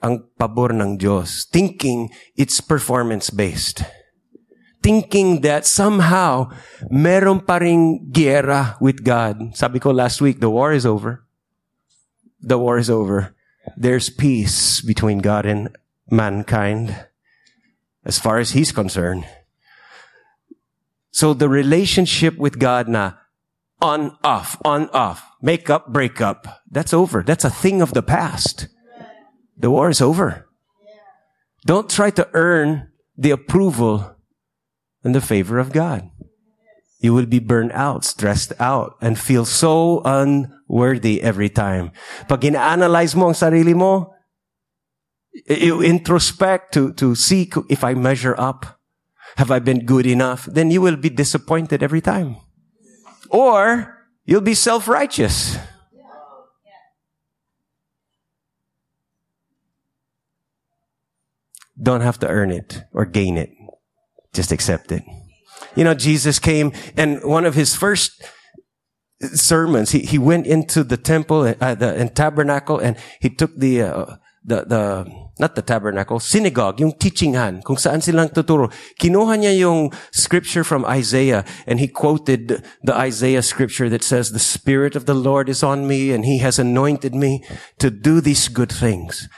ang 0.00 0.32
pabor 0.40 0.72
ng 0.72 0.96
Diyos, 0.96 1.44
thinking 1.52 2.08
it's 2.32 2.64
performance-based 2.64 3.99
thinking 4.82 5.42
that 5.42 5.66
somehow 5.66 6.50
meron 6.90 7.40
pa 7.40 7.56
ring 7.56 8.12
with 8.80 9.04
God. 9.04 9.56
Sabi 9.56 9.78
ko 9.78 9.90
last 9.90 10.20
week, 10.20 10.40
the 10.40 10.50
war 10.50 10.72
is 10.72 10.86
over. 10.86 11.24
The 12.40 12.58
war 12.58 12.78
is 12.78 12.88
over. 12.88 13.36
There's 13.76 14.08
peace 14.08 14.80
between 14.80 15.18
God 15.18 15.44
and 15.44 15.76
mankind 16.10 17.06
as 18.04 18.18
far 18.18 18.38
as 18.38 18.52
he's 18.52 18.72
concerned. 18.72 19.26
So 21.10 21.34
the 21.34 21.48
relationship 21.48 22.38
with 22.38 22.58
God 22.58 22.88
na 22.88 23.12
on 23.82 24.16
off, 24.24 24.56
on 24.64 24.88
off, 24.90 25.24
make 25.42 25.68
up, 25.68 25.92
break 25.92 26.20
up, 26.20 26.62
that's 26.70 26.94
over. 26.94 27.22
That's 27.22 27.44
a 27.44 27.50
thing 27.50 27.82
of 27.82 27.92
the 27.92 28.02
past. 28.02 28.68
The 29.56 29.70
war 29.70 29.90
is 29.90 30.00
over. 30.00 30.48
Don't 31.66 31.90
try 31.90 32.10
to 32.10 32.28
earn 32.32 32.88
the 33.16 33.30
approval 33.30 34.16
and 35.04 35.14
the 35.14 35.20
favor 35.20 35.58
of 35.58 35.72
God. 35.72 36.10
You 37.00 37.14
will 37.14 37.26
be 37.26 37.38
burned 37.38 37.72
out, 37.72 38.04
stressed 38.04 38.52
out, 38.60 38.96
and 39.00 39.18
feel 39.18 39.46
so 39.46 40.02
unworthy 40.04 41.22
every 41.22 41.48
time. 41.48 41.92
Pag 42.28 42.44
ina-analyze 42.44 43.16
mo 43.16 43.28
ang 43.28 43.34
sarili 43.34 43.74
mo, 43.74 44.12
you 45.48 45.80
introspect 45.80 46.72
to, 46.72 46.92
to 46.94 47.14
see 47.14 47.50
if 47.70 47.84
I 47.84 47.94
measure 47.94 48.34
up. 48.36 48.80
Have 49.36 49.50
I 49.50 49.60
been 49.60 49.86
good 49.86 50.04
enough? 50.04 50.44
Then 50.44 50.70
you 50.70 50.82
will 50.82 50.96
be 50.96 51.08
disappointed 51.08 51.82
every 51.82 52.02
time. 52.02 52.36
Or 53.30 53.96
you'll 54.26 54.44
be 54.44 54.54
self-righteous. 54.54 55.56
Don't 61.80 62.02
have 62.02 62.18
to 62.18 62.28
earn 62.28 62.50
it 62.50 62.84
or 62.92 63.06
gain 63.06 63.38
it. 63.38 63.48
Just 64.32 64.52
accept 64.52 64.92
it. 64.92 65.02
You 65.76 65.84
know, 65.84 65.94
Jesus 65.94 66.38
came 66.38 66.72
and 66.96 67.22
one 67.22 67.44
of 67.44 67.54
his 67.54 67.76
first 67.76 68.22
sermons, 69.20 69.90
he, 69.90 70.00
he 70.00 70.18
went 70.18 70.46
into 70.46 70.82
the 70.82 70.96
temple, 70.96 71.54
uh, 71.60 71.74
the 71.74 71.94
and 71.94 72.14
tabernacle, 72.14 72.78
and 72.78 72.96
he 73.20 73.28
took 73.28 73.54
the, 73.56 73.82
uh, 73.82 74.16
the, 74.44 74.64
the, 74.64 75.06
not 75.38 75.54
the 75.54 75.62
tabernacle, 75.62 76.18
synagogue, 76.18 76.80
yung 76.80 76.92
teachingan, 76.92 77.62
kung 77.62 77.76
saan 77.76 78.02
silang 78.02 78.30
tuturo. 78.30 78.72
Kinuha 78.98 79.36
niya 79.36 79.58
yung 79.58 79.92
scripture 80.12 80.64
from 80.64 80.84
Isaiah, 80.86 81.44
and 81.66 81.80
he 81.80 81.88
quoted 81.88 82.64
the 82.82 82.94
Isaiah 82.94 83.42
scripture 83.42 83.88
that 83.90 84.02
says, 84.02 84.32
the 84.32 84.38
Spirit 84.38 84.96
of 84.96 85.04
the 85.04 85.14
Lord 85.14 85.48
is 85.48 85.62
on 85.62 85.86
me, 85.86 86.12
and 86.12 86.24
he 86.24 86.38
has 86.38 86.58
anointed 86.58 87.14
me 87.14 87.44
to 87.78 87.90
do 87.90 88.20
these 88.20 88.48
good 88.48 88.72
things 88.72 89.28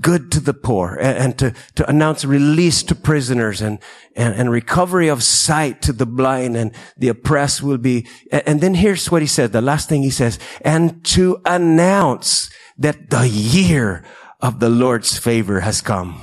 good 0.00 0.30
to 0.32 0.40
the 0.40 0.52
poor 0.52 0.96
and, 1.00 1.18
and, 1.18 1.38
to, 1.38 1.54
to 1.74 1.88
announce 1.88 2.24
release 2.24 2.82
to 2.82 2.94
prisoners 2.94 3.62
and, 3.62 3.78
and, 4.14 4.34
and, 4.34 4.50
recovery 4.50 5.08
of 5.08 5.22
sight 5.22 5.80
to 5.82 5.92
the 5.92 6.06
blind 6.06 6.56
and 6.56 6.74
the 6.96 7.08
oppressed 7.08 7.62
will 7.62 7.78
be. 7.78 8.06
And, 8.30 8.42
and 8.46 8.60
then 8.60 8.74
here's 8.74 9.10
what 9.10 9.22
he 9.22 9.28
said. 9.28 9.52
The 9.52 9.62
last 9.62 9.88
thing 9.88 10.02
he 10.02 10.10
says, 10.10 10.38
and 10.62 11.04
to 11.06 11.40
announce 11.46 12.50
that 12.78 13.10
the 13.10 13.28
year 13.28 14.04
of 14.40 14.60
the 14.60 14.70
Lord's 14.70 15.18
favor 15.18 15.60
has 15.60 15.80
come. 15.80 16.20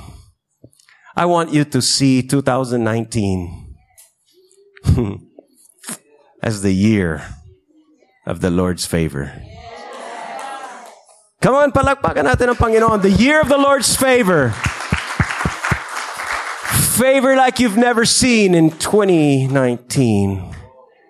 I 1.16 1.24
want 1.24 1.52
you 1.52 1.64
to 1.64 1.82
see 1.82 2.22
2019 2.22 3.74
as 6.42 6.62
the 6.62 6.72
year 6.72 7.26
of 8.24 8.40
the 8.40 8.50
Lord's 8.50 8.86
favor. 8.86 9.32
Come 11.38 11.54
on, 11.54 11.70
palakpakan 11.70 12.26
natin 12.26 12.50
ang 12.50 12.58
Panginoon. 12.58 12.98
The 12.98 13.14
year 13.14 13.38
of 13.38 13.46
the 13.46 13.62
Lord's 13.62 13.94
favor. 13.94 14.50
Favor 16.98 17.38
like 17.38 17.62
you've 17.62 17.78
never 17.78 18.02
seen 18.02 18.58
in 18.58 18.74
2019. 18.74 19.54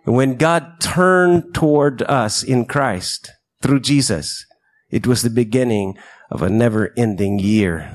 When 0.05 0.37
God 0.37 0.85
turned 0.85 1.57
toward 1.57 2.05
us 2.05 2.45
in 2.45 2.69
Christ 2.69 3.33
through 3.65 3.81
Jesus, 3.81 4.45
it 4.93 5.09
was 5.09 5.25
the 5.25 5.33
beginning 5.33 5.97
of 6.29 6.45
a 6.45 6.53
never 6.53 6.93
ending 6.93 7.41
year 7.41 7.89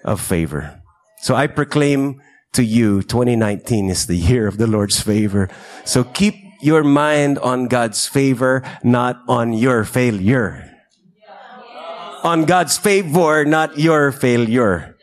of 0.00 0.24
favor. 0.24 0.80
So 1.20 1.36
I 1.36 1.44
proclaim 1.44 2.24
to 2.56 2.64
you 2.64 3.04
2019 3.04 3.92
is 3.92 4.08
the 4.08 4.16
year 4.16 4.48
of 4.48 4.56
the 4.56 4.66
Lord's 4.66 5.04
favor. 5.04 5.52
So 5.84 6.08
keep 6.08 6.40
your 6.64 6.80
mind 6.80 7.36
on 7.44 7.68
God's 7.68 8.08
favor, 8.08 8.64
not 8.80 9.20
on 9.28 9.52
your 9.52 9.84
failure 9.84 10.73
on 12.24 12.46
God's 12.46 12.78
favor, 12.78 13.44
not 13.44 13.78
your 13.78 14.10
failure. 14.10 14.96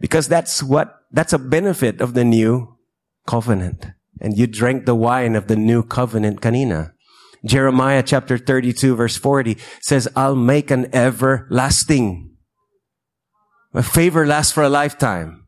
Because 0.00 0.26
that's 0.26 0.62
what, 0.62 0.96
that's 1.12 1.34
a 1.34 1.38
benefit 1.38 2.00
of 2.00 2.14
the 2.14 2.24
new 2.24 2.78
covenant. 3.26 3.86
And 4.20 4.36
you 4.36 4.46
drank 4.46 4.86
the 4.86 4.94
wine 4.94 5.36
of 5.36 5.46
the 5.46 5.56
new 5.56 5.82
covenant 5.82 6.40
kanina. 6.40 6.92
Jeremiah 7.44 8.02
chapter 8.02 8.38
32 8.38 8.96
verse 8.96 9.16
40 9.16 9.58
says, 9.80 10.08
I'll 10.16 10.36
make 10.36 10.70
an 10.70 10.88
everlasting. 10.94 12.36
My 13.72 13.82
favor 13.82 14.26
lasts 14.26 14.52
for 14.52 14.62
a 14.62 14.68
lifetime. 14.68 15.44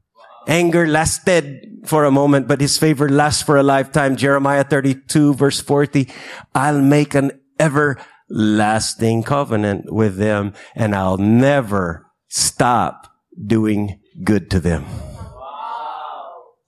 Anger 0.46 0.86
lasted 0.86 1.86
for 1.86 2.04
a 2.04 2.10
moment, 2.10 2.48
but 2.48 2.60
his 2.60 2.76
favor 2.76 3.08
lasts 3.08 3.42
for 3.42 3.56
a 3.56 3.62
lifetime. 3.62 4.16
Jeremiah 4.16 4.64
32 4.64 5.34
verse 5.34 5.60
40, 5.60 6.08
I'll 6.54 6.80
make 6.80 7.14
an 7.14 7.32
everlasting 7.58 8.10
lasting 8.34 9.22
covenant 9.22 9.92
with 9.94 10.16
them 10.16 10.52
and 10.74 10.92
I'll 10.92 11.18
never 11.18 12.10
stop 12.26 13.14
doing 13.38 14.00
good 14.24 14.50
to 14.50 14.58
them. 14.58 14.84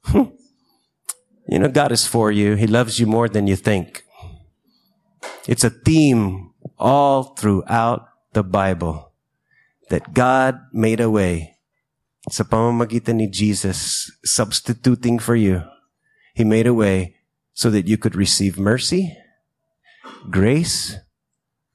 you 0.15 1.59
know, 1.59 1.69
God 1.69 1.91
is 1.91 2.07
for 2.07 2.31
you. 2.31 2.55
He 2.55 2.69
loves 2.69 3.01
you 3.01 3.07
more 3.07 3.29
than 3.29 3.49
you 3.49 3.57
think. 3.57 4.05
It's 5.49 5.65
a 5.65 5.71
theme 5.71 6.53
all 6.79 7.35
throughout 7.35 8.07
the 8.33 8.45
Bible 8.45 9.13
that 9.91 10.15
God 10.15 10.61
made 10.73 11.01
a 11.01 11.11
way 11.11 11.59
sa 12.31 12.43
pamamagitan 12.43 13.19
ni 13.19 13.27
Jesus 13.27 14.11
substituting 14.23 15.19
for 15.19 15.35
you. 15.35 15.63
He 16.35 16.45
made 16.45 16.67
a 16.67 16.75
way 16.75 17.17
so 17.55 17.71
that 17.71 17.87
you 17.87 17.99
could 17.99 18.15
receive 18.15 18.59
mercy, 18.59 19.17
grace, 20.31 20.99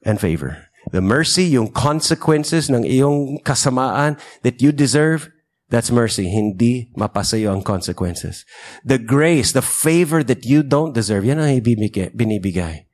and 0.04 0.20
favor. 0.20 0.68
The 0.90 1.00
mercy, 1.00 1.44
yung 1.44 1.70
consequences 1.70 2.68
ng 2.68 2.82
iyong 2.82 3.42
kasamaan 3.46 4.18
that 4.42 4.60
you 4.60 4.72
deserve, 4.72 5.30
That's 5.72 5.88
mercy. 5.88 6.28
Hindi 6.28 6.92
mapasayo 6.92 7.48
ang 7.48 7.64
consequences. 7.64 8.44
The 8.84 9.00
grace, 9.00 9.56
the 9.56 9.64
favor 9.64 10.20
that 10.20 10.44
you 10.44 10.60
don't 10.60 10.92
deserve, 10.92 11.24
yan 11.24 11.40
ang 11.40 11.64
binibigay. 11.64 12.84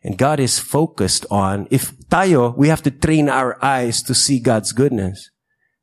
And 0.00 0.16
God 0.16 0.40
is 0.40 0.56
focused 0.56 1.28
on, 1.28 1.68
if 1.68 1.92
tayo, 2.08 2.56
we 2.56 2.72
have 2.72 2.80
to 2.88 2.90
train 2.90 3.28
our 3.28 3.60
eyes 3.60 4.00
to 4.08 4.16
see 4.16 4.40
God's 4.40 4.72
goodness. 4.72 5.28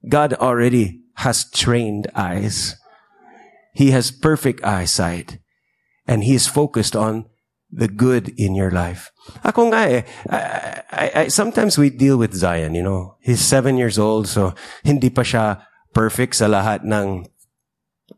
God 0.10 0.34
already 0.34 1.06
has 1.22 1.46
trained 1.46 2.10
eyes. 2.18 2.74
He 3.78 3.94
has 3.94 4.10
perfect 4.10 4.66
eyesight. 4.66 5.38
And 6.10 6.26
He 6.26 6.34
is 6.34 6.50
focused 6.50 6.98
on 6.98 7.30
the 7.72 7.88
good 7.88 8.36
in 8.36 8.54
your 8.54 8.70
life. 8.70 9.12
Ako 9.48 9.72
nga 9.72 9.82
eh, 9.88 10.04
I, 10.28 10.38
I, 10.92 11.06
I, 11.16 11.24
sometimes 11.28 11.80
we 11.80 11.90
deal 11.90 12.20
with 12.20 12.36
Zion, 12.36 12.76
you 12.76 12.84
know. 12.84 13.16
He's 13.24 13.40
seven 13.40 13.80
years 13.80 13.98
old, 13.98 14.28
so 14.28 14.54
hindi 14.84 15.10
pa 15.10 15.24
siya 15.24 15.64
perfect 15.96 16.36
sa 16.36 16.52
lahat 16.52 16.84
ng 16.84 17.28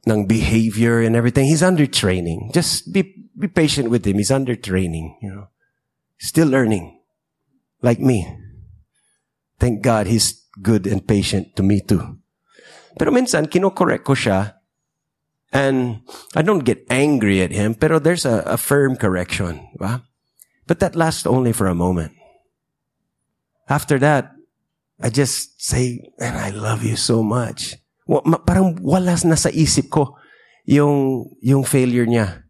ng 0.09 0.19
behavior 0.25 0.99
and 0.99 1.15
everything. 1.15 1.45
He's 1.45 1.63
under 1.63 1.85
training. 1.85 2.51
Just 2.53 2.91
be 2.91 3.29
be 3.37 3.47
patient 3.47 3.93
with 3.93 4.05
him. 4.05 4.17
He's 4.17 4.33
under 4.33 4.57
training, 4.57 5.17
you 5.21 5.29
know. 5.29 5.47
Still 6.17 6.49
learning. 6.49 6.99
Like 7.81 7.99
me. 7.99 8.25
Thank 9.59 9.83
God 9.83 10.07
he's 10.07 10.43
good 10.61 10.87
and 10.87 11.05
patient 11.05 11.55
to 11.55 11.63
me 11.63 11.79
too. 11.79 12.19
Pero 12.97 13.11
minsan, 13.11 13.49
kino-correct 13.49 14.05
ko 14.05 14.13
siya 14.13 14.62
and 15.53 16.01
I 16.35 16.41
don't 16.41 16.65
get 16.65 16.83
angry 16.89 17.41
at 17.41 17.51
him, 17.51 17.75
pero 17.75 17.99
there's 17.99 18.25
a, 18.25 18.41
a 18.45 18.57
firm 18.57 18.97
correction. 18.97 19.69
But 19.77 20.79
that 20.79 20.95
lasts 20.95 21.25
only 21.25 21.53
for 21.53 21.67
a 21.67 21.75
moment. 21.75 22.13
After 23.69 23.99
that, 23.99 24.33
I 24.99 25.09
just 25.09 25.61
say, 25.61 26.01
man, 26.19 26.35
I 26.35 26.49
love 26.49 26.83
you 26.83 26.95
so 26.95 27.21
much. 27.23 27.75
Parang 28.45 28.81
walas 28.81 29.23
na 29.23 29.35
sa 29.35 29.49
isip 29.49 29.89
ko 29.89 30.17
yung, 30.65 31.29
yung 31.41 31.63
failure 31.63 32.05
niya. 32.05 32.43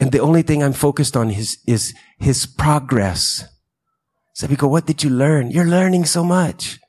And 0.00 0.12
the 0.12 0.20
only 0.20 0.42
thing 0.42 0.62
I'm 0.62 0.72
focused 0.72 1.16
on 1.16 1.30
is, 1.30 1.58
is 1.66 1.94
his 2.18 2.46
progress. 2.46 3.44
Sabi 4.32 4.56
ko, 4.56 4.68
what 4.68 4.86
did 4.86 5.04
you 5.04 5.10
learn? 5.10 5.50
You're 5.50 5.68
learning 5.68 6.06
so 6.06 6.24
much. 6.24 6.80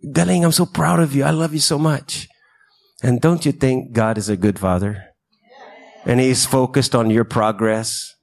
Galing, 0.00 0.44
I'm 0.44 0.52
so 0.52 0.64
proud 0.64 1.00
of 1.00 1.14
you. 1.14 1.24
I 1.24 1.30
love 1.30 1.52
you 1.52 1.60
so 1.60 1.78
much. 1.78 2.28
And 3.02 3.20
don't 3.20 3.46
you 3.46 3.52
think 3.52 3.92
God 3.92 4.18
is 4.18 4.28
a 4.28 4.36
good 4.36 4.58
father? 4.58 5.04
And 6.04 6.20
he's 6.20 6.46
focused 6.46 6.94
on 6.94 7.10
your 7.10 7.24
progress, 7.24 8.14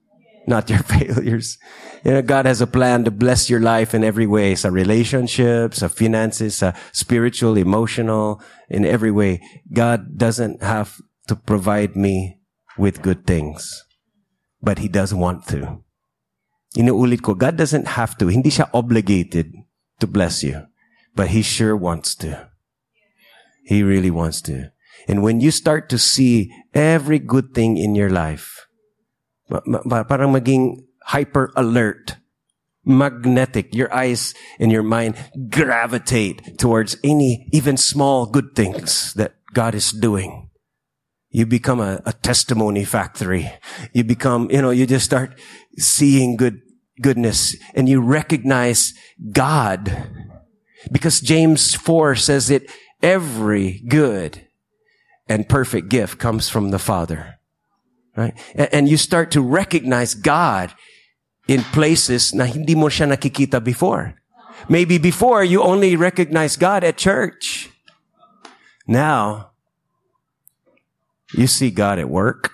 not 0.48 0.70
your 0.70 0.80
failures. 0.84 1.58
You 2.04 2.12
know, 2.12 2.22
God 2.22 2.46
has 2.46 2.62
a 2.62 2.68
plan 2.68 3.04
to 3.06 3.12
bless 3.12 3.50
your 3.50 3.60
life 3.60 3.94
in 3.94 4.04
every 4.04 4.28
way. 4.28 4.56
Sa 4.56 4.70
relationships, 4.70 5.80
sa 5.80 5.88
finances, 5.88 6.58
sa 6.58 6.74
spiritual, 6.92 7.58
emotional, 7.58 8.42
in 8.70 8.86
every 8.86 9.12
way. 9.12 9.42
God 9.74 10.18
doesn't 10.18 10.62
have 10.62 11.02
to 11.28 11.36
provide 11.36 11.96
me 11.96 12.40
with 12.78 13.02
good 13.02 13.26
things. 13.26 13.86
But 14.62 14.80
He 14.80 14.88
does 14.88 15.14
want 15.14 15.48
to. 15.48 15.82
Inuulit 16.76 17.22
ko, 17.24 17.34
God 17.34 17.56
doesn't 17.56 17.96
have 17.96 18.18
to. 18.18 18.28
Hindi 18.28 18.50
siya 18.50 18.70
obligated 18.74 19.54
to 20.00 20.08
bless 20.08 20.44
you. 20.44 20.68
But 21.16 21.30
He 21.30 21.42
sure 21.42 21.78
wants 21.78 22.16
to. 22.26 22.52
He 23.66 23.82
really 23.82 24.12
wants 24.12 24.42
to. 24.44 24.72
And 25.08 25.22
when 25.22 25.42
you 25.42 25.52
start 25.52 25.90
to 25.90 25.98
see 25.98 26.54
every 26.74 27.20
good 27.20 27.54
thing 27.54 27.78
in 27.78 27.96
your 27.96 28.10
life, 28.10 28.68
parang 29.50 30.34
maging 30.34 30.86
hyper 31.06 31.52
alert, 31.56 32.18
magnetic. 32.86 33.74
Your 33.74 33.94
eyes 33.94 34.34
and 34.60 34.72
your 34.72 34.84
mind 34.84 35.18
gravitate 35.50 36.58
towards 36.58 36.98
any 37.04 37.50
even 37.52 37.78
small 37.78 38.26
good 38.26 38.56
things 38.56 39.14
that 39.16 39.34
God 39.54 39.76
is 39.76 39.92
doing. 39.92 40.50
You 41.30 41.46
become 41.46 41.82
a, 41.82 42.02
a 42.06 42.14
testimony 42.14 42.86
factory. 42.86 43.52
You 43.94 44.04
become, 44.04 44.50
you 44.52 44.62
know, 44.62 44.72
you 44.72 44.86
just 44.86 45.06
start 45.06 45.38
seeing 45.78 46.38
good 46.38 46.62
goodness 47.02 47.58
and 47.74 47.90
you 47.90 48.00
recognize 48.00 48.94
God 49.32 49.92
because 50.92 51.20
James 51.20 51.74
4 51.76 52.16
says 52.16 52.48
that 52.48 52.64
every 53.02 53.84
good 53.88 54.48
and 55.28 55.50
perfect 55.50 55.90
gift 55.90 56.20
comes 56.20 56.50
from 56.50 56.72
the 56.72 56.80
Father. 56.80 57.40
Right? 58.16 58.34
And, 58.56 58.88
you 58.88 58.96
start 58.96 59.32
to 59.32 59.42
recognize 59.42 60.14
God 60.14 60.74
in 61.48 61.62
places 61.76 62.34
na 62.34 62.46
hindi 62.46 62.74
mo 62.74 62.88
siya 62.88 63.12
nakikita 63.12 63.62
before. 63.64 64.16
Maybe 64.70 64.98
before 64.98 65.44
you 65.44 65.62
only 65.62 65.96
recognize 65.96 66.56
God 66.56 66.84
at 66.84 66.98
church. 66.98 67.70
Now, 68.88 69.52
you 71.34 71.48
see 71.48 71.72
God 71.72 72.00
at 72.00 72.10
work, 72.10 72.52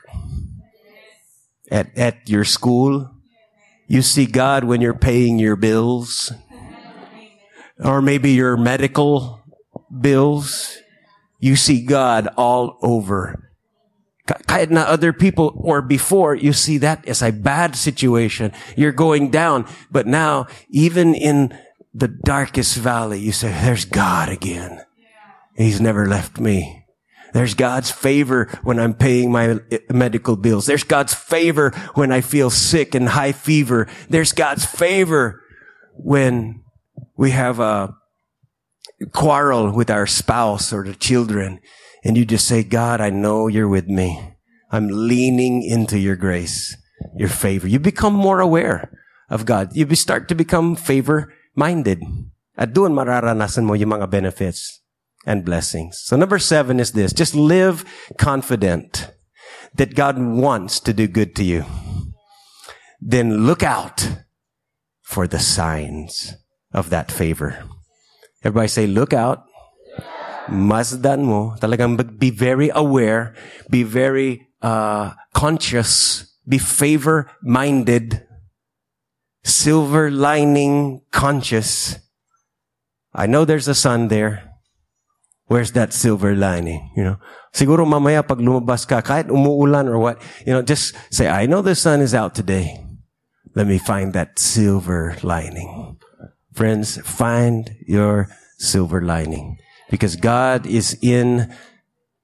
at, 1.69 1.95
at 1.97 2.27
your 2.27 2.43
school. 2.43 3.12
You 3.88 4.01
see 4.01 4.25
God 4.25 4.63
when 4.63 4.82
you're 4.82 4.97
paying 4.97 5.38
your 5.38 5.56
bills, 5.56 6.32
or 7.77 8.01
maybe 8.01 8.32
your 8.32 8.58
medical 8.58 9.40
bills. 9.99 10.77
You 11.39 11.56
see 11.56 11.84
God 11.84 12.27
all 12.38 12.77
over 12.82 13.51
kahit 14.47 14.69
na 14.69 14.82
other 14.82 15.13
people 15.13 15.54
or 15.58 15.82
before 15.82 16.36
you 16.36 16.54
see 16.54 16.77
that 16.80 17.08
as 17.08 17.21
a 17.21 17.32
bad 17.32 17.75
situation. 17.75 18.51
You're 18.75 18.91
going 18.91 19.32
down. 19.32 19.67
But 19.89 20.08
now, 20.08 20.47
even 20.69 21.15
in 21.15 21.58
the 21.93 22.08
darkest 22.08 22.77
valley, 22.77 23.19
you 23.19 23.32
say, 23.32 23.51
there's 23.51 23.86
God 23.86 24.30
again. 24.30 24.84
He's 25.56 25.82
never 25.82 26.08
left 26.08 26.39
me. 26.39 26.86
There's 27.34 27.54
God's 27.54 27.91
favor 27.91 28.47
when 28.63 28.80
I'm 28.80 28.93
paying 28.93 29.32
my 29.32 29.60
eh, 29.71 29.80
medical 29.89 30.36
bills. 30.36 30.65
There's 30.65 30.84
God's 30.84 31.13
favor 31.13 31.71
when 31.95 32.12
I 32.12 32.19
feel 32.19 32.49
sick 32.49 32.93
and 32.93 33.08
high 33.08 33.32
fever. 33.32 33.88
There's 34.10 34.34
God's 34.34 34.65
favor 34.65 35.41
when 35.95 36.63
we 37.15 37.32
have 37.32 37.60
a 37.60 37.95
quarrel 39.13 39.71
with 39.71 39.89
our 39.89 40.05
spouse 40.05 40.71
or 40.71 40.83
the 40.83 40.95
children 40.95 41.59
and 42.03 42.17
you 42.17 42.25
just 42.25 42.47
say, 42.47 42.63
God, 42.63 42.99
I 43.01 43.09
know 43.09 43.47
you're 43.47 43.69
with 43.69 43.87
me. 43.87 44.35
I'm 44.71 44.87
leaning 44.87 45.63
into 45.63 45.99
your 45.99 46.15
grace, 46.15 46.75
your 47.15 47.29
favor. 47.29 47.67
You 47.67 47.79
become 47.79 48.13
more 48.13 48.39
aware 48.39 48.91
of 49.29 49.45
God. 49.45 49.75
You 49.75 49.85
start 49.95 50.27
to 50.29 50.35
become 50.35 50.75
favor 50.75 51.33
minded. 51.55 52.01
At 52.57 52.73
doon 52.73 52.93
mararanasan 52.93 53.65
mo 53.65 53.73
yung 53.73 53.89
mga 53.89 54.09
benefits 54.09 54.81
and 55.25 55.45
blessings. 55.45 56.01
So 56.03 56.15
number 56.15 56.39
seven 56.39 56.79
is 56.79 56.93
this. 56.93 57.13
Just 57.13 57.35
live 57.35 57.85
confident 58.17 59.11
that 59.75 59.95
God 59.95 60.17
wants 60.17 60.79
to 60.81 60.93
do 60.93 61.07
good 61.07 61.35
to 61.35 61.43
you. 61.43 61.65
Then 62.99 63.45
look 63.45 63.63
out 63.63 64.25
for 65.01 65.27
the 65.27 65.39
signs 65.39 66.35
of 66.73 66.89
that 66.89 67.11
favor. 67.11 67.65
Everybody 68.43 68.67
say, 68.67 68.88
look 68.88 69.13
out 69.13 69.45
masdan 70.51 71.23
mo, 71.23 71.56
talagang 71.60 71.95
be 72.19 72.30
very 72.30 72.69
aware, 72.73 73.34
be 73.69 73.84
very 73.84 74.47
uh, 74.62 75.13
conscious, 75.34 76.27
be 76.47 76.58
favor-minded, 76.58 78.25
silver 79.43 80.12
lining 80.12 81.01
conscious. 81.12 81.97
I 83.13 83.25
know 83.27 83.45
there's 83.45 83.67
a 83.67 83.75
sun 83.75 84.08
there. 84.08 84.47
Where's 85.47 85.73
that 85.73 85.91
silver 85.91 86.34
lining? 86.34 86.91
You 86.95 87.04
know, 87.04 87.17
siguro 87.54 87.84
mamaya 87.84 88.23
pag 88.23 88.39
lumabas 88.39 88.88
ka, 88.88 89.01
kahit 89.01 89.27
umuulan 89.27 89.88
or 89.88 89.99
what, 89.99 90.21
you 90.47 90.54
know, 90.54 90.62
just 90.62 90.95
say, 91.12 91.27
I 91.27 91.45
know 91.45 91.62
the 91.62 91.75
sun 91.75 91.99
is 91.99 92.15
out 92.15 92.36
today. 92.36 92.80
Let 93.54 93.67
me 93.67 93.77
find 93.77 94.13
that 94.13 94.39
silver 94.39 95.17
lining. 95.23 95.99
Friends, 96.53 96.97
find 97.01 97.75
your 97.87 98.29
silver 98.57 99.01
lining 99.01 99.57
because 99.89 100.15
God 100.15 100.65
is 100.65 100.97
in 101.02 101.54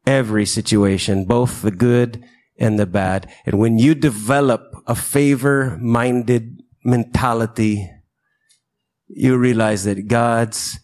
every 0.05 0.45
situation, 0.45 1.25
both 1.25 1.61
the 1.61 1.71
good 1.71 2.23
and 2.57 2.79
the 2.79 2.85
bad. 2.85 3.31
And 3.45 3.59
when 3.59 3.77
you 3.77 3.93
develop 3.93 4.61
a 4.87 4.95
favor 4.95 5.77
minded 5.81 6.63
mentality, 6.83 7.89
you 9.07 9.37
realize 9.37 9.83
that 9.83 10.07
God's 10.07 10.79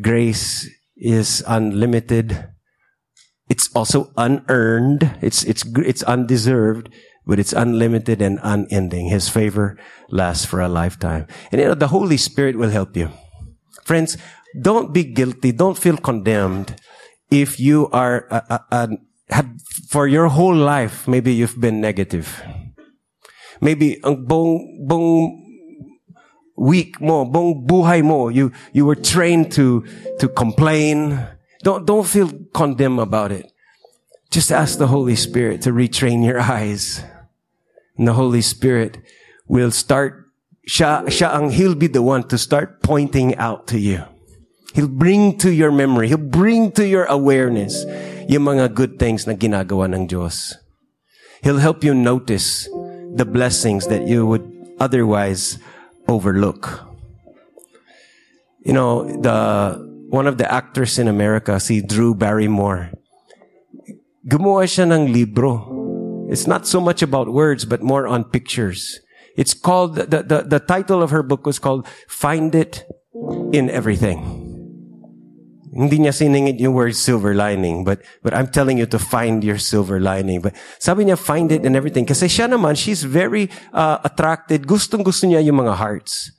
grace 0.00 0.68
is 0.96 1.42
unlimited. 1.46 2.48
It's 3.48 3.70
also 3.74 4.12
unearned. 4.16 5.18
It's, 5.20 5.44
it's, 5.44 5.64
it's 5.78 6.02
undeserved, 6.04 6.88
but 7.26 7.38
it's 7.38 7.52
unlimited 7.52 8.20
and 8.20 8.38
unending. 8.42 9.08
His 9.08 9.28
favor 9.28 9.78
lasts 10.10 10.44
for 10.44 10.60
a 10.60 10.68
lifetime. 10.68 11.26
And 11.50 11.60
you 11.60 11.68
know, 11.68 11.74
the 11.74 11.88
Holy 11.88 12.16
Spirit 12.16 12.56
will 12.56 12.70
help 12.70 12.96
you. 12.96 13.10
Friends, 13.84 14.16
don't 14.60 14.92
be 14.92 15.04
guilty. 15.04 15.52
Don't 15.52 15.78
feel 15.78 15.96
condemned 15.96 16.76
if 17.30 17.58
you 17.58 17.88
are 17.92 18.26
uh, 18.30 18.58
uh, 18.70 18.88
uh, 19.30 19.42
for 19.88 20.06
your 20.06 20.28
whole 20.28 20.54
life. 20.54 21.08
Maybe 21.08 21.32
you've 21.32 21.60
been 21.60 21.80
negative. 21.80 22.42
Maybe 23.60 24.02
ang 24.04 24.26
bong 24.26 25.38
week 26.56 27.00
mo, 27.00 27.24
bong 27.24 27.66
buhay 27.66 28.04
mo, 28.04 28.28
you 28.28 28.52
you 28.72 28.84
were 28.84 28.98
trained 28.98 29.50
to 29.52 29.86
to 30.18 30.28
complain, 30.28 31.18
Don't, 31.62 31.86
don't 31.86 32.06
feel 32.06 32.30
condemned 32.52 32.98
about 32.98 33.30
it. 33.30 33.52
Just 34.30 34.50
ask 34.50 34.78
the 34.78 34.88
Holy 34.88 35.14
Spirit 35.14 35.62
to 35.62 35.70
retrain 35.70 36.24
your 36.24 36.40
eyes. 36.58 37.02
The 37.98 38.14
Holy 38.14 38.40
Spirit 38.40 38.98
will 39.46 39.70
start, 39.70 40.32
siya, 40.68 41.04
siya 41.06 41.34
ang, 41.34 41.50
He'll 41.50 41.74
be 41.74 41.86
the 41.86 42.02
one 42.02 42.24
to 42.28 42.38
start 42.38 42.82
pointing 42.82 43.36
out 43.36 43.66
to 43.68 43.78
you. 43.78 44.04
He'll 44.74 44.88
bring 44.88 45.36
to 45.38 45.52
your 45.52 45.70
memory, 45.70 46.08
He'll 46.08 46.18
bring 46.18 46.72
to 46.72 46.86
your 46.86 47.04
awareness 47.04 47.84
yung 48.28 48.48
mga 48.48 48.74
good 48.74 48.98
things 48.98 49.26
na 49.26 49.34
ginagawa 49.34 49.92
ng 49.92 50.08
Diyos. 50.08 50.56
He'll 51.42 51.60
help 51.60 51.84
you 51.84 51.92
notice 51.92 52.70
the 53.12 53.26
blessings 53.26 53.86
that 53.88 54.06
you 54.06 54.24
would 54.24 54.46
otherwise 54.78 55.58
overlook. 56.08 56.88
You 58.64 58.72
know, 58.72 59.04
the, 59.04 59.76
one 60.08 60.26
of 60.26 60.38
the 60.38 60.46
actors 60.46 60.98
in 60.98 61.08
America, 61.08 61.58
si 61.58 61.82
Drew 61.82 62.14
Barrymore, 62.14 62.94
gumawa 64.22 64.64
siya 64.64 64.86
ng 64.86 65.12
libro. 65.12 65.81
It's 66.32 66.48
not 66.48 66.64
so 66.66 66.80
much 66.80 67.04
about 67.04 67.28
words, 67.28 67.68
but 67.68 67.84
more 67.84 68.08
on 68.08 68.24
pictures. 68.24 69.04
It's 69.36 69.52
called, 69.52 69.96
the, 69.96 70.24
the, 70.24 70.40
the 70.48 70.60
title 70.60 71.04
of 71.04 71.12
her 71.12 71.22
book 71.22 71.44
was 71.44 71.58
called 71.60 71.86
Find 72.08 72.54
It 72.54 72.88
in 73.52 73.68
Everything. 73.68 74.48
Hindi 75.72 76.04
niya 76.04 76.16
siningit 76.16 76.60
yung 76.60 76.72
word 76.72 76.96
silver 76.96 77.32
lining, 77.36 77.84
but, 77.84 78.00
but 78.24 78.32
I'm 78.32 78.48
telling 78.48 78.76
you 78.76 78.84
to 78.92 78.98
find 78.98 79.44
your 79.44 79.56
silver 79.56 80.00
lining. 80.00 80.40
But 80.40 80.56
sabi 80.78 81.04
niya, 81.04 81.20
find 81.20 81.52
it 81.52 81.64
in 81.64 81.76
everything. 81.76 82.04
Kasi 82.04 82.28
siya 82.28 82.48
naman, 82.48 82.76
she's 82.76 83.04
very 83.04 83.48
uh, 83.72 84.00
attracted. 84.04 84.68
Gustong 84.68 85.04
gusto 85.04 85.28
niya 85.28 85.44
yung 85.44 85.64
mga 85.64 85.76
hearts. 85.76 86.32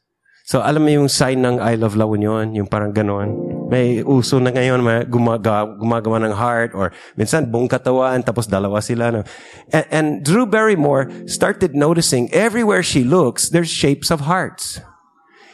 So, 0.46 0.62
alam 0.62 0.86
mo 0.86 0.90
yung 0.90 1.10
sign 1.10 1.42
ng 1.42 1.58
I 1.62 1.78
love 1.78 1.98
La 1.98 2.06
Union, 2.06 2.54
yung 2.54 2.70
parang 2.70 2.94
ganon. 2.94 3.53
May 3.74 4.06
uso 4.06 4.38
na 4.38 4.54
ngayon, 4.54 4.86
may 4.86 5.02
gumaga, 5.10 5.66
gumagawa 5.66 6.22
ng 6.30 6.38
heart, 6.38 6.78
or 6.78 6.94
minsan 7.18 7.50
buong 7.50 7.66
katawan, 7.66 8.22
tapos 8.22 8.46
dalawa 8.46 8.78
sila. 8.86 9.26
And, 9.74 9.86
and 9.90 10.08
Drew 10.22 10.46
Barrymore 10.46 11.10
started 11.26 11.74
noticing 11.74 12.30
everywhere 12.30 12.86
she 12.86 13.02
looks, 13.02 13.50
there's 13.50 13.74
shapes 13.74 14.14
of 14.14 14.30
hearts. 14.30 14.78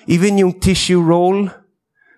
Even 0.04 0.36
yung 0.36 0.60
tissue 0.60 1.00
roll, 1.00 1.48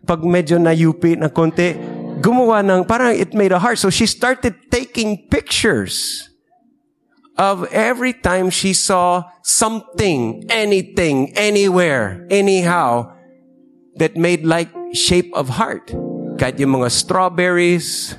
pag 0.10 0.26
medyo 0.26 0.58
nayupi 0.58 1.22
na 1.22 1.30
konti, 1.30 1.78
gumawa 2.18 2.66
ng, 2.66 2.90
parang 2.90 3.14
it 3.14 3.38
made 3.38 3.54
a 3.54 3.62
heart. 3.62 3.78
So 3.78 3.94
she 3.94 4.10
started 4.10 4.58
taking 4.74 5.30
pictures 5.30 6.26
of 7.38 7.70
every 7.70 8.18
time 8.18 8.50
she 8.50 8.74
saw 8.74 9.30
something, 9.46 10.50
anything, 10.50 11.30
anywhere, 11.38 12.26
anyhow, 12.34 13.21
that 13.98 14.16
made 14.16 14.46
like 14.46 14.70
shape 14.94 15.32
of 15.34 15.58
heart. 15.60 15.92
Kahit 16.40 16.60
yung 16.60 16.82
mga 16.82 16.90
strawberries, 16.92 18.16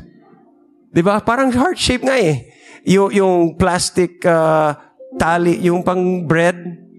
di 0.93 1.03
ba? 1.03 1.21
Parang 1.21 1.51
heart 1.53 1.79
shape 1.79 2.05
nga 2.05 2.19
eh. 2.19 2.49
Yung, 2.85 3.11
yung 3.15 3.35
plastic 3.57 4.23
uh, 4.27 4.75
tali, 5.19 5.59
yung 5.63 5.83
pang 5.83 6.27
bread, 6.27 6.59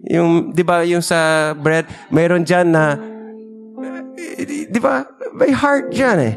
yung, 0.09 0.51
di 0.51 0.63
ba, 0.63 0.83
yung 0.83 1.01
sa 1.03 1.51
bread, 1.53 1.87
mayroon 2.11 2.43
dyan 2.43 2.71
na 2.71 2.83
di 4.73 4.79
ba? 4.79 5.05
May 5.33 5.51
heart 5.51 5.93
dyan 5.93 6.17
eh. 6.19 6.35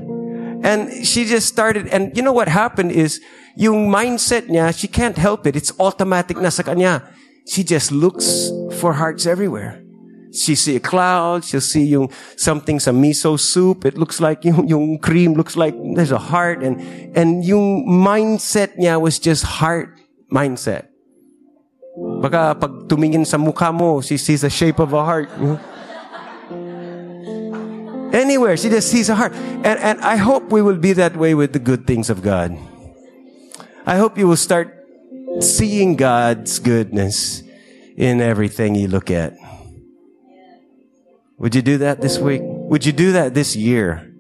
And 0.67 1.07
she 1.07 1.25
just 1.25 1.47
started, 1.47 1.87
and 1.89 2.17
you 2.17 2.23
know 2.23 2.33
what 2.33 2.49
happened 2.49 2.91
is, 2.91 3.21
yung 3.57 3.89
mindset 3.89 4.49
niya, 4.53 4.77
she 4.77 4.89
can't 4.89 5.17
help 5.17 5.47
it. 5.47 5.57
It's 5.57 5.73
automatic 5.81 6.37
na 6.37 6.51
sa 6.53 6.63
kanya. 6.63 7.09
She 7.49 7.65
just 7.65 7.93
looks 7.93 8.51
for 8.77 8.99
hearts 9.01 9.25
everywhere. 9.25 9.86
She 10.37 10.55
see 10.55 10.77
a 10.77 10.81
cloud, 10.81 11.45
she'll 11.45 11.65
see 11.65 11.89
yung 11.89 12.13
something 12.37 12.79
sa 12.79 12.93
miso 12.93 13.41
soup. 13.41 13.85
It 13.85 13.97
looks 13.97 14.21
like 14.21 14.45
yung, 14.45 14.69
yung 14.73 14.99
cream 14.99 15.33
looks 15.33 15.57
like 15.57 15.75
there's 15.97 16.13
a 16.13 16.21
heart 16.21 16.63
and 16.63 16.77
and 17.17 17.41
yung 17.45 17.89
mindset 17.89 18.77
niya 18.77 19.01
was 19.01 19.19
just 19.19 19.59
heart 19.59 19.97
mindset. 20.29 20.93
Baka 21.97 22.53
pag 22.61 22.73
tumingin 22.93 23.25
sa 23.25 23.41
mukha 23.41 23.73
mo, 23.73 24.05
she 24.05 24.21
sees 24.21 24.45
the 24.45 24.53
shape 24.53 24.77
of 24.79 24.93
a 24.93 25.01
heart. 25.01 25.33
Anywhere. 28.13 28.57
She 28.57 28.69
just 28.69 28.89
sees 28.89 29.09
a 29.09 29.15
heart. 29.15 29.33
And, 29.65 29.81
and 29.81 30.01
I 30.01 30.17
hope 30.17 30.53
we 30.53 30.63
will 30.63 30.77
be 30.77 30.93
that 30.95 31.17
way 31.17 31.35
with 31.35 31.53
the 31.53 31.59
good 31.59 31.87
things 31.87 32.09
of 32.09 32.23
God. 32.23 32.57
I 33.85 33.97
hope 33.97 34.19
you 34.19 34.29
will 34.29 34.41
start 34.41 34.73
seeing 35.41 35.97
God's 35.97 36.59
goodness 36.59 37.43
in 37.97 38.21
everything 38.21 38.75
you 38.75 38.89
look 38.89 39.11
at. 39.11 39.37
Would 41.39 41.55
you 41.55 41.63
do 41.63 41.79
that 41.79 42.01
this 42.01 42.19
week? 42.19 42.41
Would 42.43 42.87
you 42.87 42.93
do 42.93 43.13
that 43.13 43.35
this 43.35 43.55
year? 43.55 44.13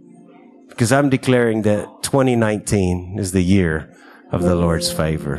Because 0.69 0.93
I'm 0.93 1.09
declaring 1.09 1.63
that 1.63 2.03
2019 2.03 3.19
is 3.19 3.33
the 3.33 3.43
year 3.43 3.97
of 4.31 4.43
the 4.43 4.55
Lord's 4.55 4.93
favor. 4.93 5.37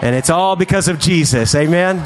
And 0.00 0.14
it's 0.14 0.30
all 0.30 0.54
because 0.54 0.86
of 0.86 1.00
Jesus. 1.00 1.56
Amen. 1.56 2.04